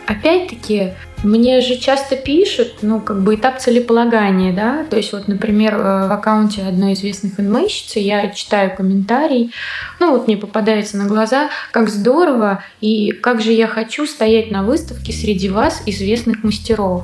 Опять-таки, 0.07 0.93
мне 1.23 1.61
же 1.61 1.77
часто 1.77 2.15
пишут, 2.15 2.77
ну, 2.81 2.99
как 2.99 3.21
бы 3.21 3.35
этап 3.35 3.59
целеполагания, 3.59 4.53
да, 4.53 4.83
то 4.89 4.97
есть 4.97 5.13
вот, 5.13 5.27
например, 5.27 5.75
э, 5.75 6.07
в 6.07 6.11
аккаунте 6.11 6.63
одной 6.63 6.93
известной 6.93 7.29
фэнмейщицы 7.29 7.99
я 7.99 8.29
читаю 8.29 8.75
комментарий, 8.75 9.51
ну, 9.99 10.11
вот 10.11 10.27
мне 10.27 10.37
попадается 10.37 10.97
на 10.97 11.05
глаза, 11.05 11.49
как 11.71 11.89
здорово 11.89 12.63
и 12.81 13.11
как 13.11 13.41
же 13.41 13.51
я 13.51 13.67
хочу 13.67 14.07
стоять 14.07 14.51
на 14.51 14.63
выставке 14.63 15.13
среди 15.13 15.49
вас, 15.49 15.83
известных 15.85 16.43
мастеров. 16.43 17.03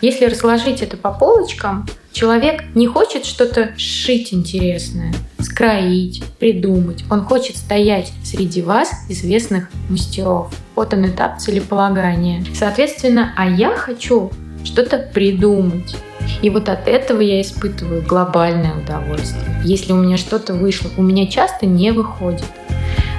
Если 0.00 0.24
разложить 0.26 0.82
это 0.82 0.96
по 0.96 1.12
полочкам, 1.12 1.86
человек 2.12 2.62
не 2.74 2.86
хочет 2.86 3.24
что-то 3.24 3.74
шить 3.76 4.32
интересное, 4.32 5.12
скроить, 5.38 6.22
придумать. 6.38 7.04
Он 7.10 7.22
хочет 7.24 7.56
стоять 7.56 8.12
среди 8.24 8.62
вас, 8.62 8.90
известных 9.08 9.68
мастеров. 9.88 10.52
Вот 10.74 10.92
он 10.94 11.06
этап 11.06 11.38
целеполагания. 11.38 12.44
Соответственно, 12.54 13.32
а 13.36 13.48
я 13.48 13.74
хочу 13.76 14.30
что-то 14.64 14.98
придумать. 14.98 15.96
И 16.42 16.50
вот 16.50 16.68
от 16.68 16.86
этого 16.86 17.20
я 17.20 17.40
испытываю 17.40 18.02
глобальное 18.02 18.74
удовольствие. 18.74 19.60
Если 19.64 19.92
у 19.92 19.96
меня 19.96 20.16
что-то 20.16 20.54
вышло, 20.54 20.90
у 20.96 21.02
меня 21.02 21.26
часто 21.26 21.66
не 21.66 21.90
выходит 21.90 22.44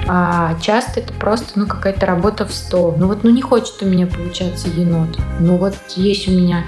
а 0.08 0.54
часто 0.60 1.00
это 1.00 1.12
просто 1.12 1.52
ну, 1.56 1.66
какая-то 1.66 2.06
работа 2.06 2.46
в 2.46 2.52
стол. 2.52 2.94
Ну 2.98 3.06
вот 3.06 3.24
ну 3.24 3.30
не 3.30 3.42
хочет 3.42 3.82
у 3.82 3.86
меня 3.86 4.06
получаться 4.06 4.68
енот. 4.68 5.18
Ну 5.38 5.56
вот 5.56 5.74
есть 5.96 6.28
у 6.28 6.32
меня... 6.32 6.64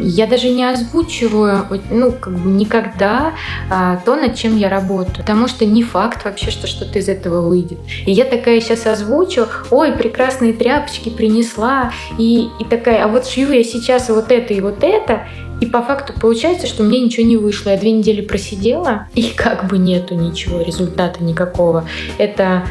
Я 0.00 0.26
даже 0.26 0.50
не 0.50 0.64
озвучиваю, 0.64 1.66
ну 1.90 2.12
как 2.12 2.34
бы 2.34 2.50
никогда 2.50 3.32
а, 3.70 3.96
то, 4.04 4.16
над 4.16 4.34
чем 4.34 4.56
я 4.56 4.68
работаю. 4.68 5.16
Потому 5.18 5.48
что 5.48 5.64
не 5.64 5.82
факт 5.82 6.24
вообще, 6.24 6.50
что 6.50 6.66
что-то 6.66 6.98
из 6.98 7.08
этого 7.08 7.48
выйдет. 7.48 7.78
И 8.06 8.12
я 8.12 8.24
такая 8.24 8.60
сейчас 8.60 8.86
озвучу, 8.86 9.46
ой, 9.70 9.92
прекрасные 9.92 10.52
тряпочки 10.52 11.08
принесла, 11.08 11.92
и, 12.18 12.48
и 12.58 12.64
такая, 12.64 13.04
а 13.04 13.08
вот 13.08 13.26
шью 13.26 13.50
я 13.50 13.64
сейчас 13.64 14.08
вот 14.08 14.30
это 14.30 14.54
и 14.54 14.60
вот 14.60 14.82
это, 14.82 15.26
и 15.60 15.66
по 15.66 15.82
факту 15.82 16.12
получается, 16.18 16.66
что 16.66 16.82
мне 16.82 17.00
ничего 17.00 17.26
не 17.26 17.36
вышло. 17.36 17.70
Я 17.70 17.76
две 17.76 17.92
недели 17.92 18.20
просидела, 18.20 19.08
и 19.14 19.30
как 19.30 19.66
бы 19.66 19.78
нету 19.78 20.14
ничего, 20.14 20.62
результата 20.62 21.22
никакого. 21.22 21.84
Это 22.18 22.64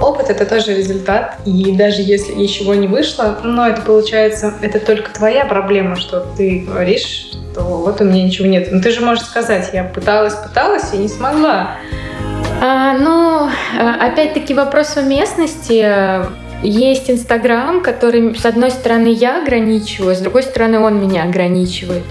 Опыт 0.00 0.30
это 0.30 0.46
тоже 0.46 0.76
результат, 0.76 1.38
и 1.44 1.72
даже 1.72 2.02
если 2.02 2.32
ничего 2.32 2.74
не 2.74 2.86
вышло, 2.86 3.40
но 3.42 3.66
это 3.66 3.82
получается, 3.82 4.54
это 4.62 4.78
только 4.78 5.12
твоя 5.12 5.44
проблема, 5.44 5.96
что 5.96 6.24
ты 6.36 6.60
говоришь, 6.60 7.32
что 7.50 7.62
вот 7.62 8.00
у 8.00 8.04
меня 8.04 8.22
ничего 8.22 8.46
нет. 8.46 8.68
Но 8.70 8.80
ты 8.80 8.92
же 8.92 9.00
можешь 9.00 9.24
сказать, 9.24 9.70
я 9.72 9.82
пыталась, 9.82 10.34
пыталась 10.34 10.94
и 10.94 10.98
не 10.98 11.08
смогла. 11.08 11.72
А, 12.60 12.96
ну, 12.96 13.48
опять-таки 14.00 14.54
вопрос 14.54 14.96
уместности. 14.96 15.82
Есть 16.62 17.10
Инстаграм, 17.10 17.80
который, 17.80 18.34
с 18.34 18.44
одной 18.44 18.70
стороны, 18.70 19.08
я 19.08 19.42
ограничиваю, 19.42 20.16
с 20.16 20.18
другой 20.18 20.42
стороны, 20.42 20.80
он 20.80 21.00
меня 21.00 21.22
ограничивает. 21.22 22.02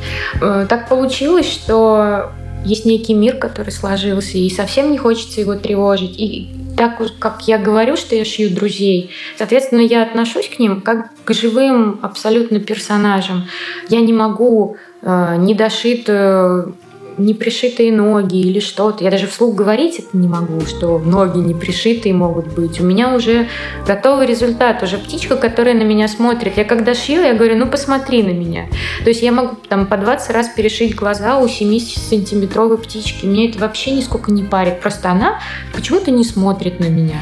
Э, 0.42 0.66
так 0.70 0.88
получилось, 0.88 1.52
что 1.52 2.32
есть 2.64 2.86
некий 2.86 3.14
мир, 3.14 3.38
который 3.38 3.72
сложился, 3.72 4.38
и 4.38 4.50
совсем 4.50 4.92
не 4.92 4.98
хочется 4.98 5.42
его 5.42 5.56
тревожить. 5.56 6.18
И 6.18 6.50
так 6.78 7.02
как 7.20 7.48
я 7.48 7.58
говорю, 7.58 7.98
что 7.98 8.16
я 8.16 8.24
шью 8.24 8.50
друзей, 8.50 9.12
соответственно, 9.38 9.82
я 9.82 10.04
отношусь 10.04 10.48
к 10.48 10.60
ним 10.60 10.82
как 10.82 11.10
к 11.26 11.34
живым 11.34 12.00
абсолютно 12.02 12.60
персонажам. 12.60 13.48
Я 13.90 14.00
не 14.02 14.14
могу 14.14 14.78
э, 15.02 15.36
недошитую 15.38 16.76
не 17.18 17.34
пришитые 17.34 17.92
ноги 17.92 18.40
или 18.40 18.60
что-то. 18.60 19.04
Я 19.04 19.12
даже 19.12 19.28
вслух 19.28 19.56
говорить 19.56 20.00
это 20.00 20.18
не 20.18 20.28
могу, 20.28 20.62
что 20.66 21.00
ноги 21.00 21.40
не 21.40 21.54
пришитые 21.54 22.14
могут 22.14 22.48
быть. 22.48 22.80
У 22.80 22.84
меня 22.84 23.16
уже 23.16 23.48
готовый 23.86 24.28
результат, 24.28 24.84
уже 24.84 24.98
птичка, 24.98 25.36
которая 25.36 25.74
на 25.74 25.84
меня 25.84 26.08
смотрит. 26.08 26.58
Я 26.58 26.64
когда 26.64 26.94
шью, 26.94 27.22
я 27.22 27.34
говорю, 27.34 27.58
ну 27.58 27.68
посмотри 27.68 28.24
на 28.24 28.32
меня. 28.32 28.66
То 29.04 29.10
есть 29.10 29.22
я 29.22 29.32
могу 29.32 29.56
там 29.68 29.88
по 29.88 29.98
20 29.98 30.32
раз 30.32 30.50
перешить 30.50 30.96
глаза 30.96 31.40
у 31.40 31.46
7-сантиметровой 31.46 32.78
птички. 32.78 33.26
Мне 33.26 33.50
это 33.50 33.60
вообще 33.60 33.92
нисколько 33.92 34.32
не 34.32 34.44
парит. 34.44 34.80
Просто 34.82 35.10
она 35.12 35.40
почему-то 35.74 36.12
не 36.12 36.24
смотрит 36.24 36.80
на 36.80 36.86
меня. 36.86 37.20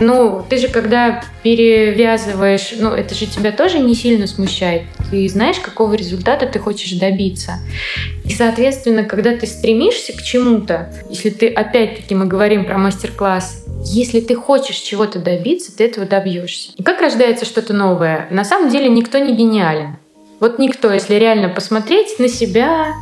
Ну, 0.00 0.42
ты 0.48 0.56
же 0.56 0.68
когда 0.68 1.22
перевязываешь, 1.42 2.72
ну, 2.78 2.90
это 2.90 3.14
же 3.14 3.26
тебя 3.26 3.52
тоже 3.52 3.78
не 3.78 3.94
сильно 3.94 4.26
смущает. 4.26 4.82
Ты 5.10 5.28
знаешь, 5.28 5.58
какого 5.58 5.92
результата 5.94 6.46
ты 6.46 6.58
хочешь 6.58 6.92
добиться. 6.92 7.58
И, 8.24 8.32
соответственно, 8.32 9.04
когда 9.04 9.36
ты 9.36 9.46
стремишься 9.46 10.14
к 10.14 10.22
чему-то, 10.22 10.92
если 11.10 11.28
ты, 11.28 11.48
опять-таки, 11.48 12.14
мы 12.14 12.26
говорим 12.26 12.64
про 12.64 12.78
мастер-класс, 12.78 13.66
если 13.84 14.20
ты 14.20 14.34
хочешь 14.34 14.76
чего-то 14.76 15.18
добиться, 15.18 15.76
ты 15.76 15.84
этого 15.84 16.06
добьешься. 16.06 16.72
И 16.76 16.82
как 16.82 17.00
рождается 17.00 17.44
что-то 17.44 17.74
новое? 17.74 18.26
На 18.30 18.44
самом 18.44 18.70
деле 18.70 18.88
никто 18.88 19.18
не 19.18 19.34
гениален. 19.34 19.96
Вот 20.38 20.58
никто, 20.58 20.90
если 20.90 21.16
реально 21.16 21.50
посмотреть 21.50 22.18
на 22.18 22.28
себя, 22.28 22.94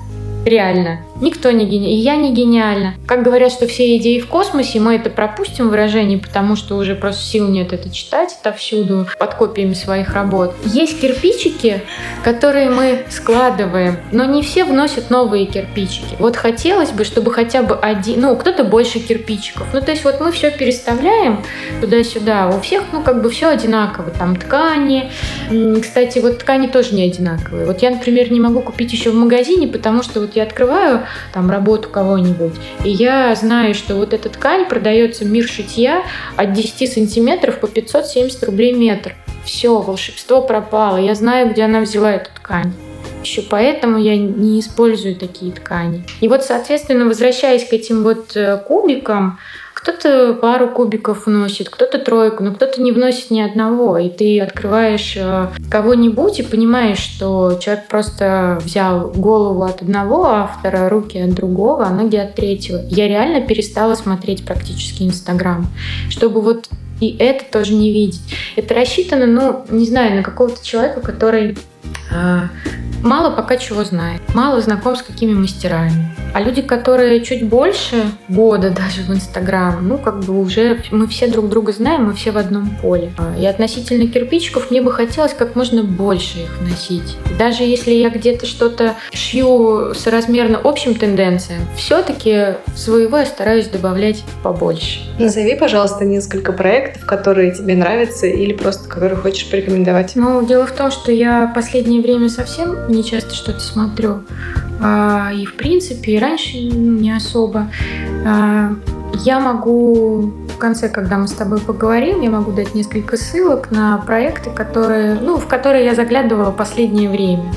реально. 0.44 1.00
Никто 1.20 1.50
не 1.50 1.64
гениальный, 1.64 1.92
и 1.92 1.96
я 1.96 2.16
не 2.16 2.32
гениальна. 2.32 2.94
Как 3.06 3.22
говорят, 3.22 3.50
что 3.50 3.66
все 3.66 3.96
идеи 3.96 4.20
в 4.20 4.28
космосе, 4.28 4.78
мы 4.78 4.94
это 4.94 5.10
пропустим 5.10 5.68
выражение, 5.68 6.18
потому 6.18 6.54
что 6.54 6.76
уже 6.76 6.94
просто 6.94 7.22
сил 7.22 7.48
нет 7.48 7.72
это 7.72 7.90
читать 7.90 8.36
отовсюду 8.40 9.06
под 9.18 9.34
копиями 9.34 9.74
своих 9.74 10.14
работ. 10.14 10.54
Есть 10.64 11.00
кирпичики, 11.00 11.82
которые 12.22 12.70
мы 12.70 13.04
складываем, 13.10 13.96
но 14.12 14.24
не 14.24 14.42
все 14.42 14.64
вносят 14.64 15.10
новые 15.10 15.46
кирпичики. 15.46 16.16
Вот 16.18 16.36
хотелось 16.36 16.90
бы, 16.90 17.04
чтобы 17.04 17.32
хотя 17.32 17.62
бы 17.62 17.74
один, 17.74 18.20
ну, 18.20 18.36
кто-то 18.36 18.64
больше 18.64 19.00
кирпичиков. 19.00 19.66
Ну, 19.72 19.80
то 19.80 19.90
есть 19.90 20.04
вот 20.04 20.20
мы 20.20 20.30
все 20.30 20.50
переставляем 20.50 21.42
туда-сюда, 21.80 22.48
у 22.48 22.60
всех, 22.60 22.84
ну, 22.92 23.02
как 23.02 23.22
бы 23.22 23.30
все 23.30 23.48
одинаково. 23.48 24.10
Там 24.10 24.36
ткани, 24.36 25.10
кстати, 25.82 26.20
вот 26.20 26.38
ткани 26.38 26.68
тоже 26.68 26.94
не 26.94 27.04
одинаковые. 27.04 27.66
Вот 27.66 27.82
я, 27.82 27.90
например, 27.90 28.30
не 28.30 28.40
могу 28.40 28.60
купить 28.60 28.92
еще 28.92 29.10
в 29.10 29.14
магазине, 29.14 29.66
потому 29.66 30.02
что 30.02 30.20
вот 30.20 30.36
я 30.36 30.44
открываю 30.44 31.02
там 31.32 31.50
работу 31.50 31.88
кого-нибудь, 31.88 32.54
и 32.84 32.90
я 32.90 33.34
знаю, 33.34 33.74
что 33.74 33.96
вот 33.96 34.12
эта 34.12 34.28
ткань 34.28 34.66
продается 34.66 35.24
мир 35.24 35.48
шитья 35.48 36.02
от 36.36 36.52
10 36.52 36.92
сантиметров 36.92 37.60
по 37.60 37.66
570 37.66 38.44
рублей 38.44 38.72
метр. 38.72 39.14
Все, 39.44 39.80
волшебство 39.80 40.42
пропало. 40.42 40.98
Я 40.98 41.14
знаю, 41.14 41.50
где 41.50 41.62
она 41.62 41.80
взяла 41.80 42.12
эту 42.12 42.30
ткань. 42.34 42.72
Еще 43.22 43.42
поэтому 43.42 43.98
я 43.98 44.16
не 44.16 44.60
использую 44.60 45.16
такие 45.16 45.52
ткани. 45.52 46.04
И 46.20 46.28
вот, 46.28 46.44
соответственно, 46.44 47.06
возвращаясь 47.06 47.66
к 47.66 47.72
этим 47.72 48.02
вот 48.02 48.36
э, 48.36 48.58
кубикам, 48.58 49.38
кто-то 49.88 50.34
пару 50.34 50.68
кубиков 50.68 51.26
вносит, 51.26 51.70
кто-то 51.70 51.98
тройку, 51.98 52.44
но 52.44 52.52
кто-то 52.52 52.82
не 52.82 52.92
вносит 52.92 53.30
ни 53.30 53.40
одного. 53.40 53.96
И 53.96 54.10
ты 54.10 54.40
открываешь 54.40 55.14
э, 55.16 55.48
кого-нибудь 55.70 56.40
и 56.40 56.42
понимаешь, 56.42 56.98
что 56.98 57.58
человек 57.60 57.88
просто 57.88 58.58
взял 58.62 59.10
голову 59.10 59.62
от 59.62 59.80
одного 59.80 60.26
автора, 60.26 60.88
руки 60.88 61.18
от 61.18 61.30
другого, 61.30 61.86
а 61.86 61.90
ноги 61.90 62.16
от 62.16 62.34
третьего. 62.34 62.82
Я 62.90 63.08
реально 63.08 63.40
перестала 63.40 63.94
смотреть 63.94 64.44
практически 64.44 65.04
Инстаграм, 65.04 65.66
чтобы 66.10 66.42
вот 66.42 66.68
и 67.00 67.16
это 67.16 67.44
тоже 67.50 67.74
не 67.74 67.92
видеть. 67.92 68.20
Это 68.56 68.74
рассчитано, 68.74 69.26
ну, 69.26 69.64
не 69.70 69.86
знаю, 69.86 70.16
на 70.16 70.22
какого-то 70.22 70.64
человека, 70.66 71.00
который 71.00 71.56
мало 73.02 73.30
пока 73.34 73.56
чего 73.56 73.84
знает, 73.84 74.20
мало 74.34 74.60
знаком 74.60 74.96
с 74.96 75.02
какими 75.02 75.32
мастерами. 75.32 76.14
А 76.34 76.40
люди, 76.40 76.62
которые 76.62 77.22
чуть 77.24 77.44
больше 77.46 78.04
года 78.28 78.70
даже 78.76 79.02
в 79.02 79.10
Инстаграм, 79.10 79.86
ну, 79.86 79.98
как 79.98 80.20
бы 80.20 80.38
уже 80.38 80.82
мы 80.90 81.06
все 81.06 81.26
друг 81.26 81.48
друга 81.48 81.72
знаем, 81.72 82.04
мы 82.04 82.14
все 82.14 82.30
в 82.30 82.38
одном 82.38 82.70
поле. 82.82 83.12
А, 83.18 83.38
и 83.38 83.46
относительно 83.46 84.06
кирпичиков 84.06 84.70
мне 84.70 84.82
бы 84.82 84.92
хотелось 84.92 85.32
как 85.32 85.56
можно 85.56 85.82
больше 85.82 86.40
их 86.40 86.60
носить. 86.60 87.16
даже 87.38 87.62
если 87.62 87.92
я 87.92 88.10
где-то 88.10 88.46
что-то 88.46 88.94
шью 89.12 89.94
соразмерно 89.94 90.60
общим 90.62 90.94
тенденциям, 90.94 91.62
все-таки 91.76 92.54
своего 92.76 93.18
я 93.18 93.26
стараюсь 93.26 93.68
добавлять 93.68 94.22
побольше. 94.42 95.00
Назови, 95.18 95.56
пожалуйста, 95.56 96.04
несколько 96.04 96.52
проектов, 96.52 97.06
которые 97.06 97.52
тебе 97.52 97.74
нравятся 97.74 98.26
или 98.26 98.52
просто 98.52 98.88
которые 98.88 99.16
хочешь 99.16 99.48
порекомендовать. 99.50 100.12
Ну, 100.14 100.44
дело 100.44 100.66
в 100.66 100.72
том, 100.72 100.90
что 100.90 101.10
я 101.10 101.50
последнее 101.68 102.00
время 102.00 102.30
совсем 102.30 102.90
не 102.90 103.04
часто 103.04 103.34
что-то 103.34 103.60
смотрю. 103.60 104.22
А, 104.80 105.30
и 105.34 105.44
в 105.44 105.54
принципе, 105.54 106.12
и 106.12 106.18
раньше 106.18 106.56
не 106.56 107.14
особо. 107.14 107.70
А, 108.26 108.74
я 109.22 109.38
могу 109.38 110.32
в 110.48 110.56
конце, 110.56 110.88
когда 110.88 111.18
мы 111.18 111.28
с 111.28 111.32
тобой 111.32 111.60
поговорим, 111.60 112.22
я 112.22 112.30
могу 112.30 112.52
дать 112.52 112.74
несколько 112.74 113.18
ссылок 113.18 113.70
на 113.70 113.98
проекты, 113.98 114.48
которые, 114.48 115.16
ну, 115.16 115.36
в 115.36 115.46
которые 115.46 115.84
я 115.84 115.94
заглядывала 115.94 116.52
последнее 116.52 117.10
время. 117.10 117.52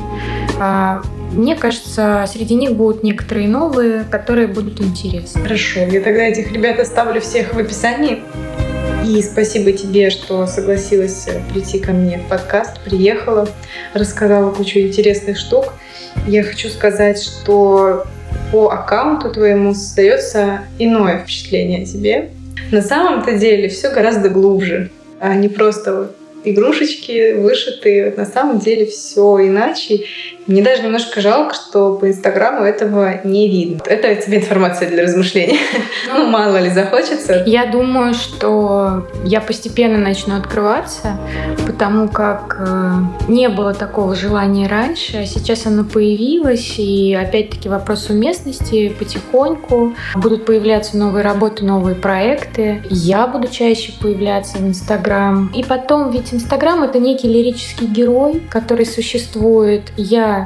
А, 0.60 1.02
мне 1.32 1.56
кажется, 1.56 2.26
среди 2.28 2.56
них 2.56 2.74
будут 2.74 3.04
некоторые 3.04 3.48
новые, 3.48 4.04
которые 4.04 4.48
будут 4.48 4.82
интересны. 4.82 5.42
Хорошо, 5.42 5.80
я 5.80 6.02
тогда 6.02 6.24
этих 6.24 6.52
ребят 6.52 6.78
оставлю 6.80 7.22
всех 7.22 7.54
в 7.54 7.58
описании. 7.58 8.24
И 9.06 9.22
спасибо 9.24 9.72
тебе, 9.72 10.12
что 10.12 10.46
согласилась 10.46 11.28
прийти 11.52 11.80
ко 11.80 11.92
мне 11.92 12.20
в 12.20 12.30
подкаст, 12.30 12.80
приехала, 12.82 13.48
рассказала 13.94 14.52
кучу 14.52 14.80
интересных 14.80 15.38
штук. 15.38 15.74
Я 16.28 16.44
хочу 16.44 16.70
сказать, 16.70 17.22
что 17.22 18.06
по 18.52 18.70
аккаунту 18.70 19.32
твоему 19.32 19.74
создается 19.74 20.62
иное 20.78 21.20
впечатление 21.20 21.82
о 21.82 21.86
тебе. 21.86 22.30
На 22.72 22.82
самом-то 22.82 23.38
деле 23.38 23.70
все 23.70 23.90
гораздо 23.90 24.30
глубже, 24.30 24.92
а 25.20 25.34
не 25.36 25.50
просто 25.50 25.96
вот 25.96 26.16
игрушечки 26.44 27.34
вышитые. 27.34 28.14
На 28.16 28.26
самом 28.26 28.60
деле 28.60 28.86
все 28.86 29.48
иначе. 29.48 30.06
Мне 30.48 30.64
даже 30.64 30.84
немножко 30.84 31.22
жалко, 31.22 31.54
что 31.54 31.96
по 31.96 32.10
Инстаграму 32.10 32.64
этого 32.64 33.22
не 33.24 33.48
видно. 33.50 33.82
Это 33.86 34.16
тебе 34.16 34.40
информация 34.40 34.90
для 34.90 35.04
размышлений. 35.04 35.60
Ну, 36.14 36.28
мало 36.28 36.58
ли 36.58 36.70
захочется. 36.70 37.44
Я 37.46 37.66
думаю, 37.68 38.14
что 38.14 39.08
я 39.24 39.40
постепенно 39.40 39.98
начну 39.98 40.36
открываться, 40.36 41.18
потому 41.66 42.10
как 42.10 42.58
э, 42.60 42.92
не 43.30 43.48
было 43.48 43.74
такого 43.74 44.16
желания 44.16 44.68
раньше, 44.68 45.18
а 45.18 45.26
сейчас 45.26 45.66
оно 45.68 45.84
появилось, 45.84 46.76
и 46.80 47.14
опять-таки 47.14 47.70
вопрос 47.70 48.10
уместности 48.10 48.90
потихоньку. 48.90 49.96
Будут 50.16 50.46
появляться 50.46 50.98
новые 50.98 51.24
работы, 51.24 51.64
новые 51.64 51.96
проекты. 51.96 52.84
Я 52.90 53.28
буду 53.28 53.48
чаще 53.48 53.94
появляться 54.02 54.58
в 54.58 54.68
Инстаграм. 54.68 55.50
И 55.56 55.64
потом, 55.64 56.12
ведь 56.12 56.34
Инстаграм— 56.34 56.84
это 56.84 57.00
некий 57.00 57.28
лирический 57.28 57.88
герой, 57.88 58.42
который 58.50 58.86
существует. 58.86 59.92
Я 59.96 60.41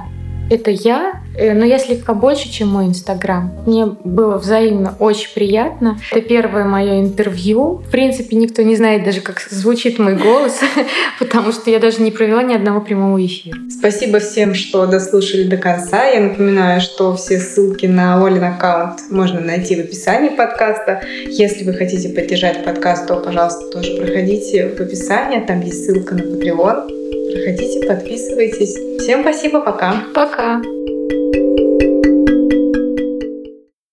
это 0.50 0.72
я, 0.72 1.24
но 1.38 1.66
я 1.66 1.80
слегка 1.80 2.14
больше, 2.14 2.50
чем 2.50 2.70
мой 2.70 2.86
Инстаграм. 2.86 3.52
Мне 3.66 3.86
было 4.04 4.38
взаимно 4.38 4.96
очень 5.00 5.34
приятно. 5.34 6.00
Это 6.12 6.22
первое 6.22 6.66
мое 6.66 7.02
интервью. 7.02 7.82
В 7.86 7.92
принципе, 7.92 8.36
никто 8.36 8.62
не 8.62 8.76
знает 8.76 9.04
даже, 9.04 9.22
как 9.22 9.40
звучит 9.40 10.00
мой 10.00 10.16
голос, 10.16 10.60
потому 11.20 11.52
что 11.52 11.70
я 11.70 11.80
даже 11.80 12.02
не 12.02 12.12
провела 12.12 12.44
ни 12.44 12.54
одного 12.54 12.82
прямого 12.82 13.24
эфира. 13.24 13.58
Спасибо 13.70 14.20
всем, 14.20 14.54
что 14.54 14.86
дослушали 14.86 15.44
до 15.44 15.58
конца. 15.58 16.06
Я 16.06 16.22
напоминаю, 16.22 16.82
что 16.82 17.16
все 17.16 17.40
ссылки 17.40 17.86
на 17.86 18.26
Олин 18.26 18.44
аккаунт 18.44 19.02
можно 19.10 19.40
найти 19.40 19.76
в 19.76 19.80
описании 19.80 20.30
подкаста. 20.30 21.02
Если 21.28 21.64
вы 21.64 21.74
хотите 21.74 22.10
поддержать 22.10 22.64
подкаст, 22.64 23.08
то, 23.08 23.18
пожалуйста, 23.18 23.70
тоже 23.72 23.96
проходите 23.98 24.70
в 24.70 24.82
описании. 24.82 25.40
Там 25.40 25.62
есть 25.62 25.86
ссылка 25.86 26.16
на 26.16 26.22
Patreon. 26.22 26.88
Проходите, 27.34 27.88
подписывайтесь. 27.88 28.76
Всем 29.02 29.22
спасибо, 29.22 29.62
пока. 29.62 30.04
Пока. 30.14 30.62
Thank 31.08 31.36
you. 31.36 31.45